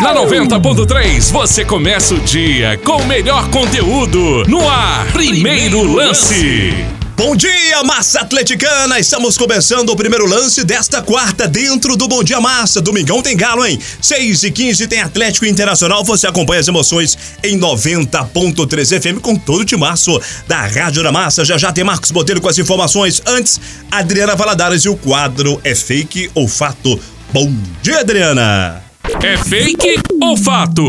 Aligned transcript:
Na 0.00 0.14
90.3 0.14 1.32
você 1.32 1.64
começa 1.64 2.14
o 2.14 2.20
dia 2.20 2.78
com 2.84 2.96
o 2.96 3.06
melhor 3.06 3.48
conteúdo 3.48 4.44
no 4.46 4.68
ar. 4.68 5.10
Primeiro 5.10 5.82
lance. 5.90 6.74
Bom 7.16 7.34
dia, 7.34 7.82
massa 7.82 8.20
atleticana! 8.20 9.00
Estamos 9.00 9.38
começando 9.38 9.88
o 9.88 9.96
primeiro 9.96 10.26
lance 10.26 10.64
desta 10.64 11.00
quarta 11.00 11.48
dentro 11.48 11.96
do 11.96 12.06
Bom 12.06 12.22
Dia 12.22 12.38
Massa. 12.42 12.82
Domingão 12.82 13.22
tem 13.22 13.34
galo, 13.34 13.64
hein? 13.64 13.78
6 14.02 14.44
e 14.44 14.50
15 14.50 14.86
tem 14.86 15.00
Atlético 15.00 15.46
Internacional. 15.46 16.04
Você 16.04 16.26
acompanha 16.26 16.60
as 16.60 16.68
emoções 16.68 17.16
em 17.42 17.58
90.3 17.58 19.00
FM 19.00 19.22
com 19.22 19.34
todo 19.34 19.62
o 19.62 19.64
timaço 19.64 20.20
da 20.46 20.60
Rádio 20.66 21.02
da 21.02 21.10
Massa. 21.10 21.42
Já 21.42 21.56
já 21.56 21.72
tem 21.72 21.84
Marcos 21.84 22.10
Botelho 22.10 22.42
com 22.42 22.50
as 22.50 22.58
informações. 22.58 23.22
Antes, 23.24 23.58
Adriana 23.90 24.36
Valadares 24.36 24.82
e 24.84 24.90
o 24.90 24.96
quadro 24.96 25.58
É 25.64 25.74
Fake 25.74 26.30
ou 26.34 26.46
Fato? 26.46 27.00
Bom 27.32 27.50
dia, 27.82 28.00
Adriana! 28.00 28.85
É 29.22 29.36
fake 29.36 30.00
ou 30.20 30.36
fato? 30.36 30.82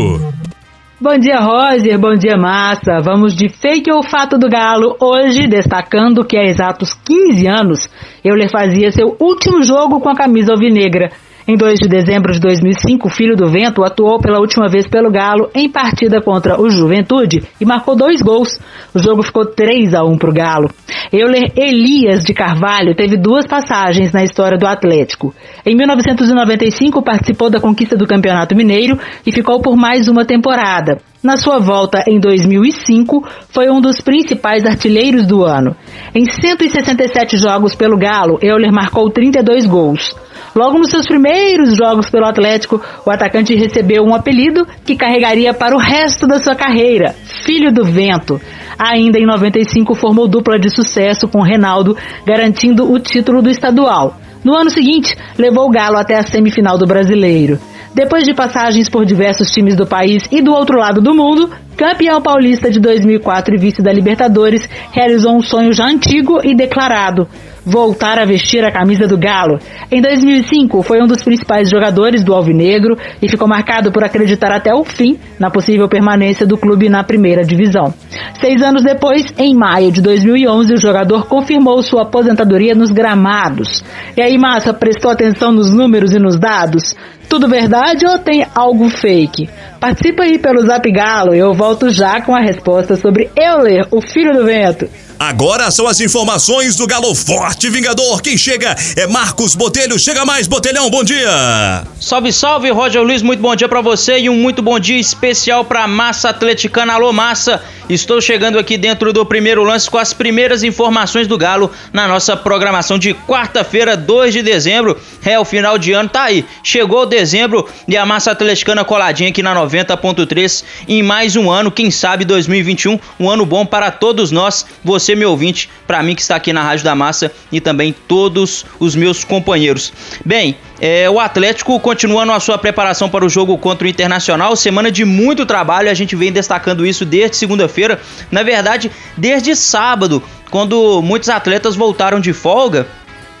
Bom 1.00 1.16
dia, 1.18 1.38
Roger. 1.38 1.96
Bom 1.96 2.14
dia, 2.16 2.36
Massa. 2.36 2.98
Vamos 3.00 3.32
de 3.32 3.48
fake 3.48 3.92
ou 3.92 4.02
fato 4.02 4.36
do 4.36 4.48
Galo. 4.48 4.96
Hoje, 5.00 5.46
destacando 5.46 6.24
que 6.24 6.36
há 6.36 6.42
exatos 6.42 6.92
15 6.94 7.46
anos, 7.46 7.88
Euler 8.24 8.50
fazia 8.50 8.90
seu 8.90 9.16
último 9.20 9.62
jogo 9.62 10.00
com 10.00 10.08
a 10.08 10.16
camisa 10.16 10.52
alvinegra. 10.52 11.12
Em 11.50 11.56
2 11.56 11.78
de 11.80 11.88
dezembro 11.88 12.30
de 12.30 12.40
2005, 12.40 13.08
o 13.08 13.10
Filho 13.10 13.34
do 13.34 13.48
Vento 13.48 13.82
atuou 13.82 14.20
pela 14.20 14.38
última 14.38 14.68
vez 14.68 14.86
pelo 14.86 15.10
Galo 15.10 15.48
em 15.54 15.66
partida 15.66 16.20
contra 16.20 16.60
o 16.60 16.68
Juventude 16.68 17.42
e 17.58 17.64
marcou 17.64 17.96
dois 17.96 18.20
gols. 18.20 18.60
O 18.94 18.98
jogo 18.98 19.22
ficou 19.22 19.46
3 19.46 19.94
a 19.94 20.04
1 20.04 20.18
para 20.18 20.28
o 20.28 20.34
Galo. 20.34 20.70
Euler 21.10 21.50
Elias 21.56 22.22
de 22.22 22.34
Carvalho 22.34 22.94
teve 22.94 23.16
duas 23.16 23.46
passagens 23.46 24.12
na 24.12 24.22
história 24.22 24.58
do 24.58 24.66
Atlético. 24.66 25.34
Em 25.64 25.74
1995, 25.74 27.00
participou 27.00 27.48
da 27.48 27.58
conquista 27.58 27.96
do 27.96 28.06
Campeonato 28.06 28.54
Mineiro 28.54 28.98
e 29.24 29.32
ficou 29.32 29.58
por 29.62 29.74
mais 29.74 30.06
uma 30.06 30.26
temporada. 30.26 30.98
Na 31.22 31.38
sua 31.38 31.58
volta 31.58 32.04
em 32.06 32.20
2005, 32.20 33.26
foi 33.48 33.70
um 33.70 33.80
dos 33.80 34.02
principais 34.02 34.66
artilheiros 34.66 35.26
do 35.26 35.42
ano. 35.44 35.74
Em 36.14 36.26
167 36.26 37.38
jogos 37.38 37.74
pelo 37.74 37.96
Galo, 37.96 38.38
Euler 38.42 38.70
marcou 38.70 39.08
32 39.08 39.64
gols. 39.64 40.14
Logo 40.54 40.78
nos 40.78 40.90
seus 40.90 41.06
primeiros 41.06 41.76
jogos 41.76 42.10
pelo 42.10 42.26
Atlético, 42.26 42.80
o 43.04 43.10
atacante 43.10 43.54
recebeu 43.54 44.02
um 44.02 44.14
apelido 44.14 44.66
que 44.84 44.96
carregaria 44.96 45.52
para 45.54 45.74
o 45.74 45.78
resto 45.78 46.26
da 46.26 46.38
sua 46.38 46.54
carreira: 46.54 47.14
Filho 47.44 47.72
do 47.72 47.84
Vento. 47.84 48.40
Ainda 48.78 49.18
em 49.18 49.26
95, 49.26 49.94
formou 49.94 50.28
dupla 50.28 50.58
de 50.58 50.70
sucesso 50.70 51.26
com 51.26 51.42
Reinaldo, 51.42 51.96
garantindo 52.24 52.90
o 52.90 52.98
título 52.98 53.42
do 53.42 53.50
estadual. 53.50 54.16
No 54.44 54.54
ano 54.54 54.70
seguinte, 54.70 55.16
levou 55.36 55.66
o 55.66 55.70
Galo 55.70 55.96
até 55.96 56.16
a 56.16 56.22
semifinal 56.22 56.78
do 56.78 56.86
Brasileiro. 56.86 57.58
Depois 57.92 58.24
de 58.24 58.34
passagens 58.34 58.88
por 58.88 59.04
diversos 59.04 59.50
times 59.50 59.74
do 59.74 59.86
país 59.86 60.22
e 60.30 60.40
do 60.40 60.52
outro 60.52 60.78
lado 60.78 61.00
do 61.00 61.14
mundo, 61.14 61.50
campeão 61.76 62.22
paulista 62.22 62.70
de 62.70 62.78
2004 62.78 63.54
e 63.54 63.58
vice 63.58 63.82
da 63.82 63.92
Libertadores, 63.92 64.68
realizou 64.92 65.34
um 65.34 65.42
sonho 65.42 65.72
já 65.72 65.86
antigo 65.86 66.38
e 66.44 66.54
declarado: 66.54 67.26
voltar 67.68 68.18
a 68.18 68.24
vestir 68.24 68.64
a 68.64 68.72
camisa 68.72 69.06
do 69.06 69.18
Galo. 69.18 69.58
Em 69.92 70.00
2005, 70.00 70.82
foi 70.82 71.02
um 71.02 71.06
dos 71.06 71.22
principais 71.22 71.68
jogadores 71.68 72.24
do 72.24 72.34
Alvinegro 72.34 72.96
e 73.20 73.28
ficou 73.28 73.46
marcado 73.46 73.92
por 73.92 74.02
acreditar 74.02 74.50
até 74.50 74.74
o 74.74 74.84
fim 74.84 75.18
na 75.38 75.50
possível 75.50 75.86
permanência 75.86 76.46
do 76.46 76.56
clube 76.56 76.88
na 76.88 77.04
primeira 77.04 77.44
divisão. 77.44 77.92
Seis 78.40 78.62
anos 78.62 78.82
depois, 78.82 79.22
em 79.38 79.54
maio 79.54 79.92
de 79.92 80.00
2011, 80.00 80.74
o 80.74 80.80
jogador 80.80 81.26
confirmou 81.26 81.82
sua 81.82 82.02
aposentadoria 82.02 82.74
nos 82.74 82.90
gramados. 82.90 83.84
E 84.16 84.22
aí, 84.22 84.38
Massa, 84.38 84.72
prestou 84.72 85.10
atenção 85.10 85.52
nos 85.52 85.70
números 85.70 86.14
e 86.14 86.18
nos 86.18 86.38
dados? 86.38 86.94
Tudo 87.28 87.46
verdade 87.46 88.06
ou 88.06 88.18
tem 88.18 88.46
algo 88.54 88.88
fake? 88.88 89.50
Participa 89.78 90.22
aí 90.22 90.38
pelo 90.38 90.62
Zap 90.62 90.90
Galo 90.90 91.34
e 91.34 91.38
eu 91.38 91.52
volto 91.52 91.90
já 91.90 92.22
com 92.22 92.34
a 92.34 92.40
resposta 92.40 92.96
sobre 92.96 93.30
Euler, 93.36 93.86
o 93.90 94.00
filho 94.00 94.32
do 94.32 94.44
vento. 94.46 94.88
Agora 95.18 95.68
são 95.72 95.88
as 95.88 95.98
informações 96.00 96.76
do 96.76 96.86
Galo 96.86 97.12
Forte 97.12 97.68
Vingador. 97.68 98.22
Quem 98.22 98.38
chega 98.38 98.76
é 98.96 99.04
Marcos 99.08 99.56
Botelho. 99.56 99.98
Chega 99.98 100.24
mais, 100.24 100.46
Botelhão, 100.46 100.88
bom 100.88 101.02
dia. 101.02 101.82
Salve, 102.00 102.32
salve, 102.32 102.70
Roger 102.70 103.02
Luiz, 103.02 103.20
muito 103.20 103.40
bom 103.40 103.56
dia 103.56 103.68
para 103.68 103.80
você 103.80 104.20
e 104.20 104.30
um 104.30 104.36
muito 104.36 104.62
bom 104.62 104.78
dia 104.78 104.98
especial 104.98 105.64
para 105.64 105.88
Massa 105.88 106.28
Atleticana. 106.28 106.92
Alô, 106.92 107.12
Massa. 107.12 107.60
Estou 107.88 108.20
chegando 108.20 108.58
aqui 108.58 108.76
dentro 108.76 109.12
do 109.14 109.24
primeiro 109.24 109.64
lance 109.64 109.90
com 109.90 109.96
as 109.96 110.12
primeiras 110.12 110.62
informações 110.62 111.26
do 111.26 111.38
Galo 111.38 111.70
na 111.90 112.06
nossa 112.06 112.36
programação 112.36 112.98
de 112.98 113.14
quarta-feira, 113.14 113.96
2 113.96 114.34
de 114.34 114.42
dezembro. 114.42 115.00
É 115.24 115.38
o 115.38 115.44
final 115.44 115.78
de 115.78 115.92
ano, 115.92 116.08
tá 116.08 116.24
aí. 116.24 116.44
Chegou 116.62 117.06
dezembro 117.06 117.66
e 117.88 117.96
a 117.96 118.04
massa 118.04 118.30
atleticana 118.30 118.84
coladinha 118.84 119.30
aqui 119.30 119.42
na 119.42 119.54
90.3 119.54 120.64
em 120.86 121.02
mais 121.02 121.34
um 121.34 121.50
ano, 121.50 121.70
quem 121.70 121.90
sabe 121.90 122.26
2021, 122.26 123.00
um 123.18 123.30
ano 123.30 123.46
bom 123.46 123.64
para 123.64 123.90
todos 123.90 124.30
nós, 124.30 124.66
você 124.84 125.07
meu 125.14 125.30
ouvinte, 125.30 125.68
para 125.86 126.02
mim 126.02 126.14
que 126.14 126.22
está 126.22 126.36
aqui 126.36 126.52
na 126.52 126.62
Rádio 126.62 126.84
da 126.84 126.94
Massa 126.94 127.32
e 127.50 127.60
também 127.60 127.94
todos 128.06 128.64
os 128.78 128.94
meus 128.94 129.24
companheiros. 129.24 129.92
Bem, 130.24 130.56
é, 130.80 131.08
o 131.10 131.18
Atlético 131.18 131.78
continuando 131.80 132.32
a 132.32 132.40
sua 132.40 132.56
preparação 132.58 133.08
para 133.08 133.24
o 133.24 133.28
jogo 133.28 133.58
contra 133.58 133.86
o 133.86 133.90
Internacional, 133.90 134.54
semana 134.54 134.90
de 134.90 135.04
muito 135.04 135.44
trabalho, 135.44 135.90
a 135.90 135.94
gente 135.94 136.14
vem 136.14 136.32
destacando 136.32 136.86
isso 136.86 137.04
desde 137.04 137.36
segunda-feira, 137.36 138.00
na 138.30 138.42
verdade, 138.42 138.90
desde 139.16 139.56
sábado, 139.56 140.22
quando 140.50 141.02
muitos 141.02 141.28
atletas 141.28 141.76
voltaram 141.76 142.20
de 142.20 142.32
folga 142.32 142.86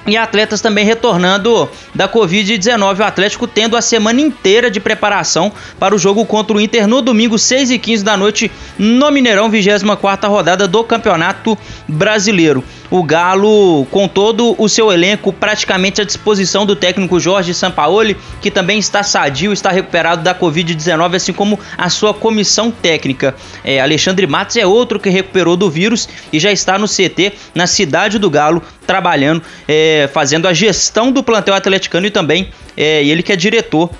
e 0.06 0.16
atletas 0.16 0.60
também 0.60 0.84
retornando 0.84 1.68
da 1.94 2.08
Covid-19. 2.08 3.00
O 3.00 3.04
Atlético 3.04 3.46
tendo 3.46 3.76
a 3.76 3.82
semana 3.82 4.20
inteira 4.20 4.70
de 4.70 4.80
preparação 4.80 5.52
para 5.78 5.94
o 5.94 5.98
jogo 5.98 6.24
contra 6.24 6.56
o 6.56 6.60
Inter 6.60 6.86
no 6.86 7.02
domingo, 7.02 7.38
6 7.38 7.70
e 7.70 7.78
15 7.78 8.04
da 8.04 8.16
noite, 8.16 8.50
no 8.78 9.10
Mineirão, 9.10 9.50
24 9.50 10.30
rodada 10.30 10.66
do 10.66 10.82
Campeonato 10.84 11.56
Brasileiro 11.86 12.64
o 12.90 13.02
Galo, 13.02 13.86
com 13.90 14.08
todo 14.08 14.54
o 14.58 14.68
seu 14.68 14.92
elenco 14.92 15.32
praticamente 15.32 16.00
à 16.00 16.04
disposição 16.04 16.64
do 16.64 16.74
técnico 16.74 17.20
Jorge 17.20 17.52
Sampaoli, 17.52 18.16
que 18.40 18.50
também 18.50 18.78
está 18.78 19.02
sadio, 19.02 19.52
está 19.52 19.70
recuperado 19.70 20.22
da 20.22 20.34
Covid-19, 20.34 21.14
assim 21.14 21.32
como 21.32 21.58
a 21.76 21.88
sua 21.88 22.14
comissão 22.14 22.70
técnica. 22.70 23.34
É, 23.62 23.80
Alexandre 23.80 24.26
Matos 24.26 24.56
é 24.56 24.66
outro 24.66 24.98
que 24.98 25.10
recuperou 25.10 25.56
do 25.56 25.70
vírus 25.70 26.08
e 26.32 26.38
já 26.38 26.50
está 26.50 26.78
no 26.78 26.86
CT, 26.86 27.32
na 27.54 27.66
cidade 27.66 28.18
do 28.18 28.30
Galo, 28.30 28.62
trabalhando, 28.86 29.42
é, 29.66 30.08
fazendo 30.12 30.48
a 30.48 30.52
gestão 30.52 31.12
do 31.12 31.22
plantel 31.22 31.54
atleticano 31.54 32.06
e 32.06 32.10
também 32.10 32.48
é, 32.76 33.04
ele 33.04 33.22
que 33.22 33.32
é 33.32 33.36
diretor 33.36 33.90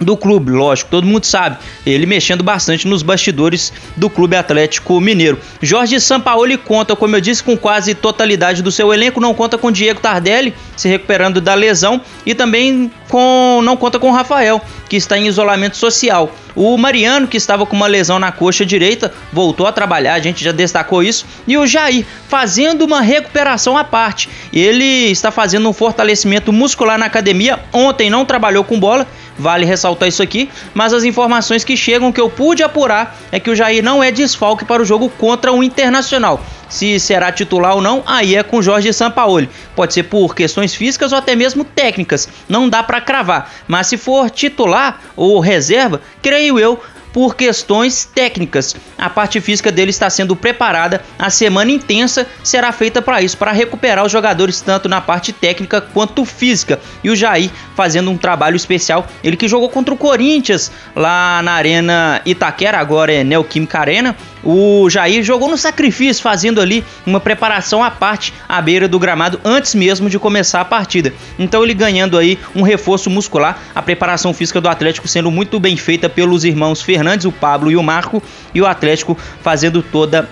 do 0.00 0.16
clube, 0.16 0.50
lógico, 0.50 0.90
todo 0.90 1.06
mundo 1.06 1.24
sabe. 1.24 1.58
Ele 1.86 2.06
mexendo 2.06 2.42
bastante 2.42 2.86
nos 2.86 3.02
bastidores 3.02 3.72
do 3.96 4.10
Clube 4.10 4.36
Atlético 4.36 5.00
Mineiro. 5.00 5.38
Jorge 5.60 6.00
Sampaoli 6.00 6.56
conta, 6.56 6.96
como 6.96 7.16
eu 7.16 7.20
disse, 7.20 7.42
com 7.42 7.56
quase 7.56 7.94
totalidade 7.94 8.62
do 8.62 8.70
seu 8.70 8.92
elenco, 8.92 9.20
não 9.20 9.34
conta 9.34 9.56
com 9.56 9.70
Diego 9.70 10.00
Tardelli 10.00 10.54
se 10.76 10.88
recuperando 10.88 11.40
da 11.40 11.54
lesão 11.54 12.00
e 12.26 12.34
também 12.34 12.90
com 13.08 13.60
não 13.62 13.76
conta 13.76 13.98
com 13.98 14.10
Rafael, 14.10 14.60
que 14.88 14.96
está 14.96 15.16
em 15.18 15.26
isolamento 15.26 15.76
social. 15.76 16.34
O 16.54 16.76
Mariano, 16.76 17.26
que 17.26 17.36
estava 17.36 17.64
com 17.64 17.74
uma 17.74 17.86
lesão 17.86 18.18
na 18.18 18.30
coxa 18.30 18.64
direita, 18.64 19.12
voltou 19.32 19.66
a 19.66 19.72
trabalhar, 19.72 20.14
a 20.14 20.20
gente 20.20 20.44
já 20.44 20.52
destacou 20.52 21.02
isso. 21.02 21.24
E 21.46 21.56
o 21.56 21.66
Jair, 21.66 22.04
fazendo 22.28 22.84
uma 22.84 23.00
recuperação 23.00 23.76
à 23.76 23.84
parte. 23.84 24.28
Ele 24.52 25.10
está 25.10 25.30
fazendo 25.30 25.68
um 25.68 25.72
fortalecimento 25.72 26.52
muscular 26.52 26.98
na 26.98 27.06
academia. 27.06 27.60
Ontem 27.72 28.10
não 28.10 28.24
trabalhou 28.24 28.64
com 28.64 28.78
bola 28.78 29.06
Vale 29.42 29.66
ressaltar 29.66 30.08
isso 30.08 30.22
aqui, 30.22 30.48
mas 30.72 30.92
as 30.92 31.02
informações 31.02 31.64
que 31.64 31.76
chegam 31.76 32.12
que 32.12 32.20
eu 32.20 32.30
pude 32.30 32.62
apurar 32.62 33.18
é 33.32 33.40
que 33.40 33.50
o 33.50 33.56
Jair 33.56 33.82
não 33.82 34.00
é 34.00 34.12
desfalque 34.12 34.64
para 34.64 34.80
o 34.80 34.84
jogo 34.84 35.08
contra 35.08 35.52
o 35.52 35.64
Internacional. 35.64 36.40
Se 36.68 37.00
será 37.00 37.32
titular 37.32 37.74
ou 37.74 37.82
não, 37.82 38.04
aí 38.06 38.36
é 38.36 38.44
com 38.44 38.62
Jorge 38.62 38.92
Sampaoli. 38.92 39.50
Pode 39.74 39.94
ser 39.94 40.04
por 40.04 40.32
questões 40.32 40.76
físicas 40.76 41.10
ou 41.10 41.18
até 41.18 41.34
mesmo 41.34 41.64
técnicas. 41.64 42.28
Não 42.48 42.68
dá 42.68 42.84
para 42.84 43.00
cravar. 43.00 43.52
Mas 43.66 43.88
se 43.88 43.96
for 43.96 44.30
titular 44.30 45.00
ou 45.16 45.40
reserva, 45.40 46.00
creio 46.22 46.56
eu, 46.56 46.80
por 47.12 47.36
questões 47.36 48.04
técnicas. 48.04 48.74
A 48.96 49.10
parte 49.10 49.40
física 49.40 49.70
dele 49.70 49.90
está 49.90 50.08
sendo 50.08 50.34
preparada, 50.34 51.02
a 51.18 51.30
semana 51.30 51.70
intensa 51.70 52.26
será 52.42 52.72
feita 52.72 53.02
para 53.02 53.22
isso, 53.22 53.36
para 53.36 53.52
recuperar 53.52 54.04
os 54.04 54.12
jogadores 54.12 54.60
tanto 54.60 54.88
na 54.88 55.00
parte 55.00 55.32
técnica 55.32 55.80
quanto 55.80 56.24
física. 56.24 56.80
E 57.04 57.10
o 57.10 57.16
Jair 57.16 57.50
fazendo 57.74 58.10
um 58.10 58.16
trabalho 58.16 58.56
especial, 58.56 59.06
ele 59.22 59.36
que 59.36 59.48
jogou 59.48 59.68
contra 59.68 59.94
o 59.94 59.96
Corinthians 59.96 60.70
lá 60.94 61.42
na 61.42 61.52
Arena 61.52 62.20
Itaquera, 62.24 62.78
agora 62.78 63.12
é 63.12 63.24
Neoquímica 63.24 63.78
Arena. 63.78 64.16
O 64.44 64.88
Jair 64.90 65.22
jogou 65.22 65.48
no 65.48 65.56
sacrifício, 65.56 66.22
fazendo 66.22 66.60
ali 66.60 66.84
uma 67.06 67.20
preparação 67.20 67.82
à 67.82 67.90
parte 67.90 68.32
à 68.48 68.60
beira 68.60 68.88
do 68.88 68.98
gramado 68.98 69.40
antes 69.44 69.74
mesmo 69.74 70.10
de 70.10 70.18
começar 70.18 70.60
a 70.60 70.64
partida. 70.64 71.12
Então 71.38 71.62
ele 71.62 71.74
ganhando 71.74 72.18
aí 72.18 72.38
um 72.54 72.62
reforço 72.62 73.08
muscular, 73.08 73.58
a 73.74 73.82
preparação 73.82 74.34
física 74.34 74.60
do 74.60 74.68
Atlético 74.68 75.06
sendo 75.06 75.30
muito 75.30 75.60
bem 75.60 75.76
feita 75.76 76.08
pelos 76.08 76.44
irmãos 76.44 76.82
Fernandes, 76.82 77.26
o 77.26 77.32
Pablo 77.32 77.70
e 77.70 77.76
o 77.76 77.82
Marco, 77.82 78.22
e 78.54 78.60
o 78.60 78.66
Atlético 78.66 79.16
fazendo 79.42 79.82
toda 79.82 80.28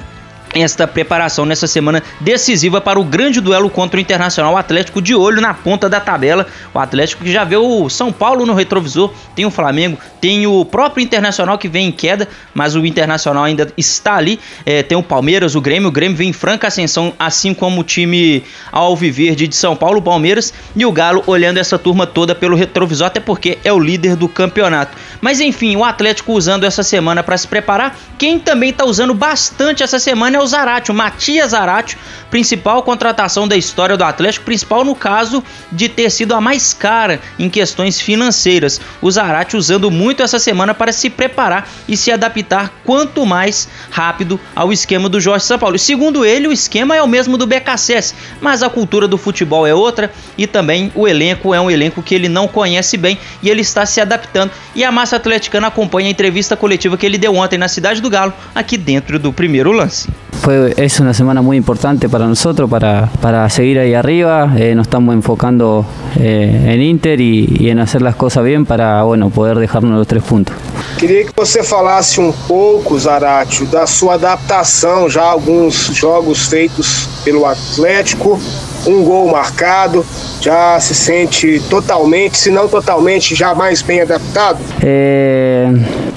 esta 0.55 0.87
preparação 0.87 1.45
nessa 1.45 1.67
semana 1.67 2.03
decisiva 2.21 2.81
para 2.81 2.99
o 2.99 3.05
grande 3.05 3.41
duelo 3.41 3.71
contra 3.71 3.99
o 3.99 4.01
Internacional 4.01 4.57
Atlético 4.57 5.01
de 5.01 5.15
olho 5.15 5.41
na 5.41 5.55
ponta 5.55 5.89
da 5.89 6.01
tabela. 6.01 6.47
O 6.75 6.79
Atlético 6.79 7.25
que 7.25 7.33
já 7.33 7.45
vê 7.45 7.57
o 7.57 7.89
São 7.89 8.13
Paulo 8.13 8.45
no 8.45 8.55
retrovisor, 8.55 9.13
tem 9.35 9.47
o 9.47 9.51
Flamengo, 9.51 9.99
tem 10.21 10.47
o 10.47 10.65
próprio 10.65 11.03
Internacional 11.03 11.57
que 11.59 11.69
vem 11.69 11.89
em 11.89 11.93
queda, 11.93 12.29
mas 12.53 12.75
o 12.75 12.85
Internacional 12.85 13.45
ainda 13.45 13.73
está 13.77 14.17
ali. 14.17 14.41
É, 14.67 14.83
tem 14.83 14.99
o 14.99 15.03
Palmeiras, 15.03 15.55
o 15.55 15.61
Grêmio, 15.61 15.89
o 15.89 15.93
Grêmio 15.93 16.17
vem 16.17 16.31
em 16.31 16.33
franca 16.33 16.67
ascensão, 16.67 17.13
assim 17.19 17.55
como 17.55 17.81
o 17.81 17.85
time 17.85 18.43
Alviverde 18.73 19.47
de 19.47 19.57
São 19.57 19.77
Paulo, 19.77 19.99
o 19.99 20.03
Palmeiras 20.03 20.53
e 20.75 20.85
o 20.85 20.93
Galo 20.93 21.23
olhando 21.27 21.59
essa 21.59 21.79
turma 21.79 22.07
toda 22.07 22.35
pelo 22.35 22.57
retrovisor, 22.57 23.07
até 23.07 23.21
porque 23.21 23.59
é 23.65 23.73
o 23.73 23.79
líder 23.79 24.17
do 24.17 24.29
campeonato. 24.29 24.97
Mas 25.21 25.41
enfim, 25.41 25.77
o 25.77 25.85
Atlético 25.85 26.33
usando 26.33 26.65
essa 26.65 26.83
semana 26.83 27.23
para 27.23 27.37
se 27.37 27.47
preparar. 27.47 27.97
Quem 28.19 28.39
também 28.39 28.71
está 28.71 28.85
usando 28.85 29.15
bastante 29.15 29.83
essa 29.83 29.99
semana 29.99 30.37
é 30.37 30.40
o 30.43 30.47
Zarate, 30.47 30.91
o 30.91 30.95
Matias 30.95 31.51
Zarate, 31.51 31.97
principal 32.31 32.83
contratação 32.83 33.47
da 33.47 33.57
história 33.57 33.97
do 33.97 34.05
Atlético, 34.05 34.45
principal 34.45 34.85
no 34.85 34.95
caso 34.95 35.43
de 35.71 35.89
ter 35.89 36.11
sido 36.11 36.35
a 36.35 36.41
mais 36.41 36.73
cara 36.73 37.21
em 37.39 37.49
questões 37.49 38.01
financeiras. 38.01 38.81
O 39.03 39.11
Zarate 39.11 39.57
usando 39.57 39.91
muito 39.91 40.23
essa 40.23 40.39
semana 40.39 40.75
para 40.75 40.93
se 40.93 41.11
preparar 41.11 41.69
e 41.89 41.97
se 41.97 42.11
adaptar 42.11 42.73
quanto 42.85 43.27
mais 43.27 43.69
rápido 43.91 44.39
ao 44.55 44.73
esquema 44.73 45.09
do 45.09 45.21
Jorge 45.21 45.45
Sampaoli. 45.45 45.79
Segundo 45.79 46.25
ele, 46.25 46.49
o 46.49 46.53
esquema 46.53 46.97
é 46.97 47.03
o 47.03 47.09
mesmo 47.09 47.37
do 47.37 47.47
BKSS, 47.47 48.15
mas 48.41 48.63
a 48.63 48.71
cultura 48.71 49.09
do 49.09 49.19
futebol 49.19 49.67
é 49.67 49.75
outra 49.75 50.13
e 50.39 50.47
também 50.47 50.93
o 50.95 51.07
elenco 51.07 51.55
é 51.55 51.61
um 51.61 51.71
elenco 51.71 52.03
que 52.03 52.15
ele 52.15 52.29
não 52.29 52.47
conhece 52.47 52.97
bem 52.97 53.19
e 53.43 53.51
ele 53.51 53.61
está 53.61 53.85
se 53.85 54.01
adaptando. 54.01 54.53
E 54.75 54.85
a 54.85 54.93
massa 54.93 55.17
atleticana 55.17 55.67
acompanha 55.67 56.09
a 56.09 56.11
entrevista 56.11 56.57
coletiva 56.57 56.97
que 56.97 57.05
ele 57.05 57.19
deu 57.19 57.35
ontem 57.35 57.59
na 57.59 57.69
Cidade 57.69 58.01
do 58.01 58.11
Galo, 58.11 58.33
aqui 58.55 58.77
dentro 58.77 59.19
do 59.19 59.33
primeiro 59.33 59.73
lance. 59.73 60.09
Fue, 60.43 60.73
es 60.77 61.01
una 61.01 61.13
semana 61.13 61.43
muy 61.43 61.57
importante 61.57 62.09
para 62.09 62.27
nosotros, 62.27 62.69
para, 62.71 63.11
para 63.21 63.49
seguir 63.51 63.79
ahí 63.79 63.95
arriba. 63.95 64.55
Eh, 64.57 64.75
nos 64.75 64.87
estamos 64.87 65.15
enfocando 65.15 65.85
eh, 66.19 66.73
en 66.75 66.83
Inter 66.83 67.21
y, 67.21 67.57
y, 67.59 67.71
en 67.71 67.79
hacer 67.79 68.03
las 68.03 68.17
cosas 68.17 68.45
bien 68.45 68.65
para 68.65 69.03
bueno, 69.03 69.31
poder 69.31 69.59
dejarnos 69.59 69.99
los 69.99 70.07
tres 70.07 70.23
puntos. 70.23 70.55
Queria 70.99 71.25
que 71.25 71.33
você 71.35 71.63
falasse 71.63 72.21
um 72.21 72.33
pouco, 72.47 72.99
Zaratio, 72.99 73.67
da 73.67 73.87
sua 73.87 74.15
adaptação 74.15 75.09
já 75.09 75.23
a 75.23 75.31
alguns 75.31 75.91
jogos 75.95 76.47
feitos 76.47 77.09
pelo 77.25 77.47
Atlético, 77.47 78.39
um 78.87 79.03
gol 79.03 79.31
marcado, 79.31 80.05
já 80.41 80.79
se 80.81 80.95
sente 80.95 81.61
totalmente, 81.69 82.37
se 82.37 82.51
não 82.51 82.69
totalmente, 82.69 83.35
já 83.35 83.55
mais 83.55 83.83
bem 83.83 84.01
adaptado? 84.01 84.59
Eh, 84.83 85.69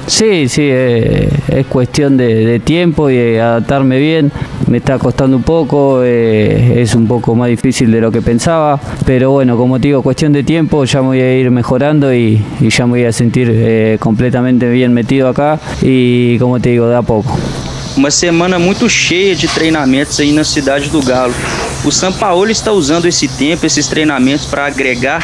sí, 0.07 0.47
sí, 0.49 0.61
eh, 0.63 1.29
es 1.49 1.65
cuestión 1.67 2.17
de, 2.17 2.45
de, 2.45 2.59
tiempo 2.59 3.09
y 3.09 3.15
de 3.15 3.41
adaptarme 3.41 3.99
bien. 3.99 4.31
Me 4.67 4.77
está 4.77 4.97
costando 4.97 5.37
un 5.37 5.43
poco, 5.43 6.01
eh, 6.03 6.81
es 6.81 6.95
un 6.95 7.07
poco 7.07 7.35
más 7.35 7.49
difícil 7.49 7.91
de 7.91 8.01
lo 8.01 8.11
que 8.11 8.21
pensaba, 8.21 8.79
pero 9.05 9.31
bueno, 9.31 9.57
como 9.57 9.79
te 9.79 9.87
digo, 9.89 10.01
cuestión 10.01 10.33
de 10.33 10.43
tiempo, 10.43 10.85
ya 10.85 11.01
me 11.01 11.07
voy 11.07 11.21
a 11.21 11.37
ir 11.37 11.51
mejorando 11.51 12.13
y, 12.13 12.43
y 12.59 12.69
ya 12.69 12.85
me 12.85 12.91
voy 12.91 13.05
a 13.05 13.11
sentir 13.11 13.51
eh, 13.53 13.97
completamente 13.99 14.69
bien 14.69 14.93
metido 14.93 15.27
acá 15.27 15.59
y 15.81 16.37
como 16.39 16.59
te 16.59 16.69
digo, 16.69 16.87
de 16.87 16.95
a 16.95 17.01
poco. 17.01 17.37
Uma 17.95 18.09
semana 18.09 18.57
muito 18.57 18.89
cheia 18.89 19.35
de 19.35 19.47
treinamentos 19.47 20.19
aí 20.19 20.31
na 20.31 20.43
cidade 20.43 20.89
do 20.89 20.99
Galo. 21.03 21.33
O 21.85 21.91
São 21.91 22.11
Paulo 22.11 22.49
está 22.49 22.71
usando 22.71 23.05
esse 23.05 23.27
tempo, 23.27 23.67
esses 23.67 23.87
treinamentos 23.87 24.47
para 24.47 24.65
agregar 24.65 25.21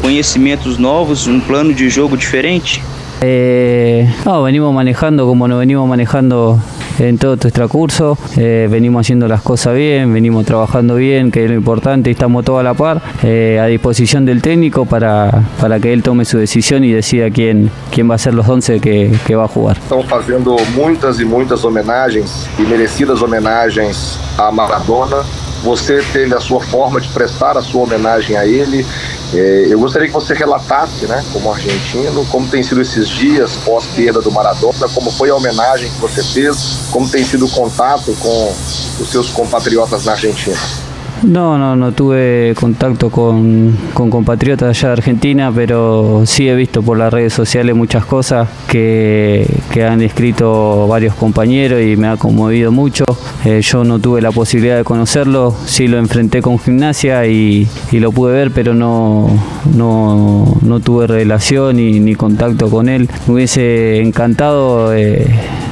conhecimentos 0.00 0.78
novos, 0.78 1.26
um 1.26 1.38
plano 1.38 1.72
de 1.72 1.88
jogo 1.88 2.16
diferente? 2.16 2.82
Eh, 3.22 4.08
no, 4.24 4.42
venimos 4.42 4.72
manejando 4.72 5.26
como 5.26 5.46
nos 5.46 5.58
venimos 5.58 5.86
manejando 5.86 6.58
en 6.98 7.18
todo 7.18 7.36
nuestro 7.36 7.68
curso, 7.68 8.18
eh, 8.36 8.66
venimos 8.70 9.00
haciendo 9.00 9.28
las 9.28 9.42
cosas 9.42 9.74
bien, 9.74 10.12
venimos 10.12 10.44
trabajando 10.46 10.96
bien, 10.96 11.30
que 11.30 11.44
es 11.44 11.50
lo 11.50 11.56
importante, 11.56 12.10
estamos 12.10 12.44
todos 12.44 12.60
a 12.60 12.62
la 12.62 12.74
par, 12.74 13.00
eh, 13.22 13.58
a 13.60 13.66
disposición 13.66 14.24
del 14.24 14.42
técnico 14.42 14.86
para, 14.86 15.44
para 15.60 15.78
que 15.80 15.92
él 15.92 16.02
tome 16.02 16.24
su 16.24 16.38
decisión 16.38 16.84
y 16.84 16.92
decida 16.92 17.30
quién, 17.30 17.70
quién 17.90 18.10
va 18.10 18.14
a 18.14 18.18
ser 18.18 18.34
los 18.34 18.48
11 18.48 18.80
que, 18.80 19.14
que 19.26 19.34
va 19.34 19.44
a 19.44 19.48
jugar. 19.48 19.78
Estão 19.78 20.02
fazendo 20.02 20.56
muitas 20.74 21.20
e 21.20 21.24
muitas 21.24 21.64
homenagens 21.64 22.48
e 22.58 22.62
merecidas 22.62 23.22
homenagens 23.22 24.18
a 24.38 24.50
Maradona. 24.50 25.49
Você 25.62 26.02
teve 26.12 26.34
a 26.34 26.40
sua 26.40 26.60
forma 26.60 27.00
de 27.00 27.08
prestar 27.08 27.56
a 27.56 27.62
sua 27.62 27.82
homenagem 27.82 28.36
a 28.36 28.46
ele. 28.46 28.86
É, 29.34 29.66
eu 29.68 29.78
gostaria 29.78 30.08
que 30.08 30.14
você 30.14 30.34
relatasse, 30.34 31.06
né, 31.06 31.24
como 31.32 31.52
argentino, 31.52 32.24
como 32.26 32.48
tem 32.48 32.62
sido 32.62 32.80
esses 32.80 33.08
dias 33.08 33.56
pós-perda 33.56 34.20
do 34.20 34.30
Maradona, 34.32 34.88
como 34.94 35.10
foi 35.10 35.30
a 35.30 35.34
homenagem 35.34 35.90
que 35.90 36.00
você 36.00 36.22
fez, 36.22 36.78
como 36.90 37.08
tem 37.08 37.24
sido 37.24 37.46
o 37.46 37.50
contato 37.50 38.16
com 38.18 38.54
os 38.98 39.10
seus 39.10 39.30
compatriotas 39.30 40.04
na 40.04 40.12
Argentina. 40.12 40.89
No, 41.22 41.58
no, 41.58 41.76
no 41.76 41.92
tuve 41.92 42.54
contacto 42.58 43.10
con, 43.10 43.76
compatriotas 43.92 44.70
allá 44.70 44.88
de 44.88 44.92
Argentina, 44.94 45.52
pero 45.54 46.22
sí 46.24 46.48
he 46.48 46.54
visto 46.54 46.82
por 46.82 46.96
las 46.96 47.12
redes 47.12 47.34
sociales 47.34 47.76
muchas 47.76 48.06
cosas 48.06 48.48
que, 48.66 49.46
han 49.80 50.02
escrito 50.02 50.86
varios 50.88 51.14
compañeros 51.14 51.80
y 51.82 51.96
me 51.96 52.08
ha 52.08 52.16
conmovido 52.16 52.72
mucho. 52.72 53.04
Eh, 53.44 53.60
yo 53.62 53.84
no 53.84 53.98
tuve 53.98 54.20
la 54.22 54.32
posibilidad 54.32 54.76
de 54.76 54.84
conocerlo, 54.84 55.54
sí 55.66 55.88
lo 55.88 55.98
enfrenté 55.98 56.40
con 56.42 56.58
gimnasia 56.58 57.26
y, 57.26 57.68
lo 57.92 58.12
pude 58.12 58.32
ver, 58.32 58.50
pero 58.50 58.72
no, 58.72 59.28
no, 59.74 60.80
tuve 60.80 61.06
relación 61.06 61.76
ni, 61.76 62.00
ni, 62.00 62.14
contacto 62.14 62.70
con 62.70 62.88
él. 62.88 63.08
Me 63.26 63.34
hubiese 63.34 64.00
encantado 64.00 64.94
eh, 64.94 65.26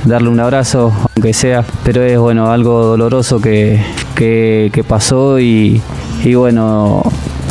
darle 0.09 0.29
un 0.29 0.41
abrazo, 0.41 0.93
aunque 1.15 1.33
sea, 1.33 1.65
pero 1.85 2.03
es 2.03 2.19
bueno 2.19 2.51
algo 2.51 2.85
doloroso 2.85 3.41
que, 3.41 3.81
que, 4.15 4.85
pasó 4.87 5.39
y, 5.39 5.81
y 6.25 6.35
bueno, 6.35 7.03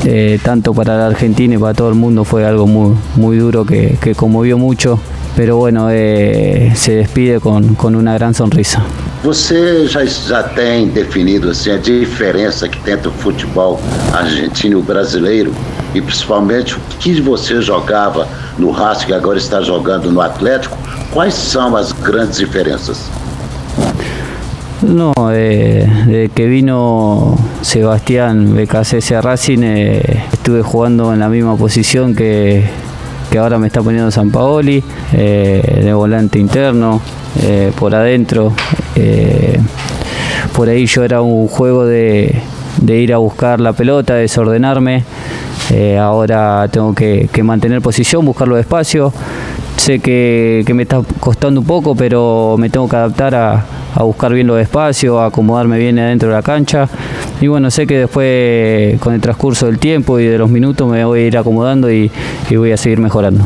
eh, 0.05 0.39
tanto 0.43 0.73
para 0.73 0.97
la 0.97 1.07
Argentina 1.07 1.55
y 1.55 1.57
para 1.57 1.73
todo 1.73 1.89
el 1.89 1.95
mundo 1.95 2.23
fue 2.23 2.45
algo 2.45 2.67
muy, 2.67 2.95
muy 3.15 3.37
duro 3.37 3.65
que, 3.65 3.97
que 4.01 4.15
conmovió 4.15 4.57
mucho, 4.57 4.99
pero 5.35 5.57
bueno, 5.57 5.89
eh, 5.91 6.73
se 6.75 6.95
despide 6.95 7.39
con, 7.39 7.75
con 7.75 7.95
una 7.95 8.15
gran 8.15 8.33
sonrisa. 8.33 8.83
Você 9.23 9.87
já, 9.87 10.05
já 10.05 10.43
tem 10.43 10.87
definido 10.89 11.49
assim, 11.49 11.71
a 11.71 11.77
diferença 11.77 12.69
que 12.69 12.79
tem 12.79 12.93
entre 12.93 13.07
o 13.07 13.11
futebol 13.11 13.79
argentino 14.13 14.79
e 14.79 14.81
brasileiro, 14.81 15.51
principalmente 16.01 16.75
o 16.75 16.79
que 16.99 17.21
você 17.21 17.61
jogava 17.61 18.27
no 18.57 18.71
Racing 18.71 19.11
e 19.11 19.13
agora 19.13 19.37
está 19.37 19.61
jogando 19.61 20.11
no 20.11 20.21
Atlético, 20.21 20.77
quais 21.11 21.33
são 21.33 21.75
as 21.75 21.91
grandes 21.91 22.37
diferenças? 22.37 23.09
No, 24.81 25.13
eh, 25.31 25.87
desde 26.05 26.29
que 26.29 26.47
vino 26.47 27.35
Sebastián 27.61 28.53
BKCS 28.53 29.13
a 29.13 29.21
Racing 29.21 29.63
eh, 29.63 30.23
estuve 30.31 30.61
jugando 30.61 31.13
en 31.13 31.19
la 31.19 31.29
misma 31.29 31.57
posición 31.57 32.13
que, 32.13 32.63
que 33.29 33.37
ahora 33.37 33.57
me 33.57 33.67
está 33.67 33.81
poniendo 33.81 34.11
San 34.11 34.31
Paoli, 34.31 34.83
eh, 35.13 35.81
de 35.83 35.93
volante 35.93 36.39
interno, 36.39 37.01
eh, 37.41 37.71
por 37.77 37.93
adentro. 37.93 38.53
Eh, 38.95 39.59
por 40.53 40.69
ahí 40.69 40.85
yo 40.85 41.03
era 41.03 41.21
un 41.21 41.47
juego 41.47 41.85
de, 41.85 42.41
de, 42.81 42.99
ir 42.99 43.13
a 43.13 43.17
buscar 43.17 43.59
la 43.59 43.73
pelota, 43.73 44.15
desordenarme. 44.15 45.03
Ahora 45.99 46.67
tengo 46.71 46.93
que, 46.93 47.29
mantener 47.43 47.81
posición, 47.81 48.25
buscarlo 48.25 48.55
despacio. 48.55 49.11
Sé 49.75 49.99
que, 49.99 50.65
me 50.73 50.83
está 50.83 51.01
costando 51.19 51.61
un 51.61 51.67
poco, 51.67 51.95
pero 51.95 52.55
me 52.57 52.69
tengo 52.69 52.87
que 52.87 52.95
adaptar 52.95 53.35
a, 53.35 53.65
buscar 53.99 54.33
bien 54.33 54.47
los 54.47 54.59
espacios, 54.61 55.17
a 55.19 55.27
acomodarme 55.27 55.77
bien 55.77 55.97
adentro 55.99 56.29
de 56.29 56.35
la 56.35 56.41
cancha. 56.41 56.87
Y 57.41 57.47
bueno, 57.47 57.71
sé 57.71 57.87
que 57.87 57.99
después 57.99 58.99
con 58.99 59.13
el 59.13 59.21
transcurso 59.21 59.65
del 59.65 59.79
tiempo 59.79 60.19
y 60.19 60.25
de 60.25 60.37
los 60.37 60.49
minutos 60.49 60.87
me 60.89 61.03
voy 61.03 61.21
a 61.21 61.27
ir 61.27 61.37
acomodando 61.37 61.91
y, 61.91 62.11
y 62.49 62.55
voy 62.55 62.71
a 62.71 62.77
seguir 62.77 62.99
mejorando. 62.99 63.43